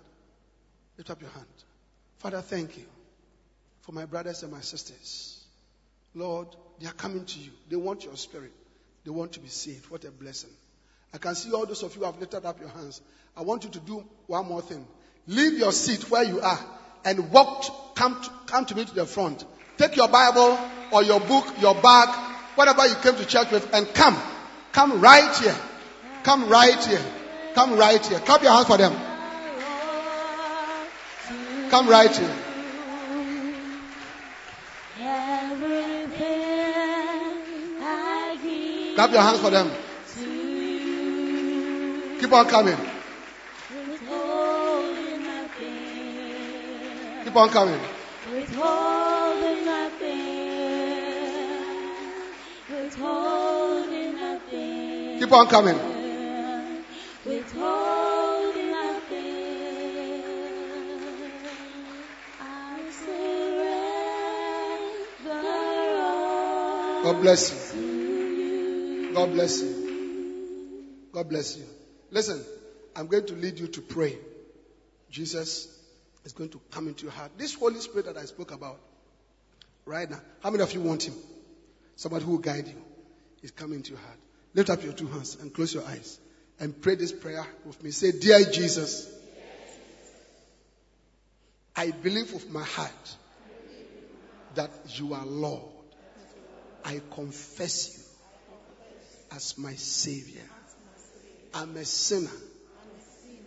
Lift 0.97 1.09
up 1.09 1.21
your 1.21 1.29
hand. 1.29 1.45
Father, 2.17 2.41
thank 2.41 2.77
you 2.77 2.85
for 3.81 3.91
my 3.91 4.05
brothers 4.05 4.43
and 4.43 4.51
my 4.51 4.61
sisters. 4.61 5.43
Lord, 6.15 6.47
they 6.79 6.87
are 6.87 6.93
coming 6.93 7.25
to 7.25 7.39
you. 7.39 7.51
They 7.69 7.75
want 7.75 8.05
your 8.05 8.15
spirit. 8.15 8.53
They 9.03 9.11
want 9.11 9.33
to 9.33 9.39
be 9.39 9.49
saved. 9.49 9.89
What 9.89 10.05
a 10.05 10.11
blessing. 10.11 10.49
I 11.13 11.17
can 11.17 11.35
see 11.35 11.51
all 11.51 11.65
those 11.65 11.83
of 11.83 11.93
you 11.93 11.99
who 11.99 12.05
have 12.05 12.19
lifted 12.19 12.45
up 12.45 12.59
your 12.59 12.69
hands. 12.69 13.01
I 13.35 13.41
want 13.41 13.63
you 13.65 13.69
to 13.71 13.79
do 13.79 14.05
one 14.27 14.47
more 14.47 14.61
thing. 14.61 14.87
Leave 15.27 15.53
your 15.53 15.71
seat 15.71 16.09
where 16.09 16.23
you 16.23 16.41
are 16.41 16.59
and 17.05 17.31
walk, 17.31 17.95
come, 17.95 18.21
to, 18.21 18.29
come 18.47 18.65
to 18.65 18.75
me 18.75 18.85
to 18.85 18.93
the 18.93 19.05
front. 19.05 19.45
Take 19.77 19.95
your 19.95 20.07
Bible 20.07 20.57
or 20.91 21.03
your 21.03 21.19
book, 21.19 21.45
your 21.59 21.75
bag, 21.75 22.09
whatever 22.55 22.85
you 22.87 22.95
came 22.95 23.15
to 23.15 23.25
church 23.25 23.51
with, 23.51 23.73
and 23.73 23.91
come. 23.93 24.17
Come 24.71 25.01
right 25.01 25.35
here. 25.37 25.55
Come 26.23 26.49
right 26.49 26.83
here. 26.85 27.01
Come 27.55 27.77
right 27.77 28.05
here. 28.05 28.19
Clap 28.19 28.41
your 28.41 28.51
hands 28.51 28.67
for 28.67 28.77
them. 28.77 28.93
Come 31.69 31.89
right 31.89 32.15
here. 32.15 32.35
Clap 38.95 39.11
your 39.11 39.21
hands 39.21 39.39
for 39.39 39.49
them. 39.49 39.71
Keep 42.19 42.31
on 42.31 42.47
coming. 42.47 42.77
Keep 47.23 47.35
on 47.35 47.49
coming. 47.49 47.79
Withholding 49.53 49.65
nothing. 49.65 50.49
Withholding 52.69 54.15
nothing. 54.15 55.19
Keep 55.19 55.31
on 55.31 55.47
coming. 55.47 55.77
Withholding 57.23 58.71
nothing. 58.71 60.23
I 62.41 62.89
surrender 62.89 63.83
God 67.03 67.21
bless 67.21 67.75
you. 67.75 69.11
God 69.13 69.33
bless 69.33 69.61
you. 69.61 69.73
God 71.11 71.29
bless 71.29 71.57
you. 71.57 71.65
Listen, 72.09 72.43
I'm 72.95 73.05
going 73.05 73.27
to 73.27 73.35
lead 73.35 73.59
you 73.59 73.67
to 73.67 73.81
pray. 73.81 74.17
Jesus 75.11 75.67
is 76.25 76.33
going 76.33 76.49
to 76.49 76.59
come 76.71 76.87
into 76.87 77.03
your 77.03 77.11
heart. 77.11 77.33
This 77.37 77.53
Holy 77.53 77.79
Spirit 77.81 78.07
that 78.07 78.17
I 78.17 78.25
spoke 78.25 78.51
about 78.51 78.79
right 79.85 80.09
now, 80.09 80.21
how 80.41 80.49
many 80.49 80.63
of 80.63 80.73
you 80.73 80.81
want 80.81 81.03
him? 81.03 81.15
Somebody 81.95 82.25
who 82.25 82.31
will 82.31 82.37
guide 82.39 82.67
you. 82.67 82.81
He's 83.41 83.51
coming 83.51 83.83
to 83.83 83.91
your 83.91 83.99
heart. 83.99 84.17
Lift 84.53 84.69
up 84.69 84.83
your 84.83 84.93
two 84.93 85.07
hands 85.07 85.37
and 85.41 85.53
close 85.53 85.73
your 85.73 85.85
eyes 85.85 86.19
and 86.59 86.79
pray 86.81 86.95
this 86.95 87.11
prayer 87.11 87.45
with 87.65 87.83
me. 87.83 87.91
Say, 87.91 88.11
Dear 88.11 88.43
Jesus, 88.51 89.09
I 91.75 91.91
believe 91.91 92.31
with 92.33 92.49
my 92.51 92.63
heart 92.63 93.15
that 94.55 94.69
you 94.87 95.13
are 95.13 95.25
Lord. 95.25 95.63
I 96.85 97.01
confess 97.11 97.97
you 97.97 98.03
as 99.35 99.57
my 99.57 99.73
Savior. 99.73 100.41
I'm 101.53 101.75
a 101.77 101.85
sinner. 101.85 102.29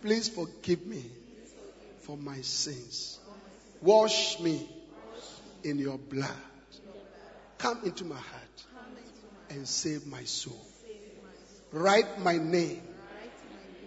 Please 0.01 0.29
forgive 0.29 0.85
me 0.85 1.03
for 2.01 2.17
my 2.17 2.41
sins. 2.41 3.19
Wash 3.81 4.39
me 4.39 4.67
in 5.67 5.77
your 5.79 5.97
blood. 5.97 6.31
Come 7.57 7.81
into 7.83 8.05
my 8.05 8.15
heart 8.15 8.63
and 9.49 9.67
save 9.67 10.07
my 10.07 10.23
soul. 10.23 10.65
Write 11.71 12.19
my 12.21 12.37
name 12.37 12.81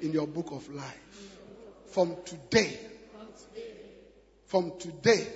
in 0.03 0.13
your 0.13 0.27
book 0.27 0.51
of 0.53 0.69
life. 0.75 1.39
From 1.93 2.17
today, 2.25 2.79
from 4.47 4.73
today, 4.79 5.27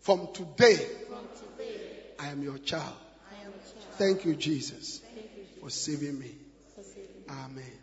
from 0.00 0.32
today, 0.32 0.86
I 2.18 2.28
am 2.28 2.42
your 2.42 2.58
child. 2.58 2.96
Thank 3.92 4.24
you, 4.24 4.34
Jesus, 4.34 5.02
for 5.60 5.70
saving 5.70 6.18
me. 6.18 6.34
Amen. 7.28 7.82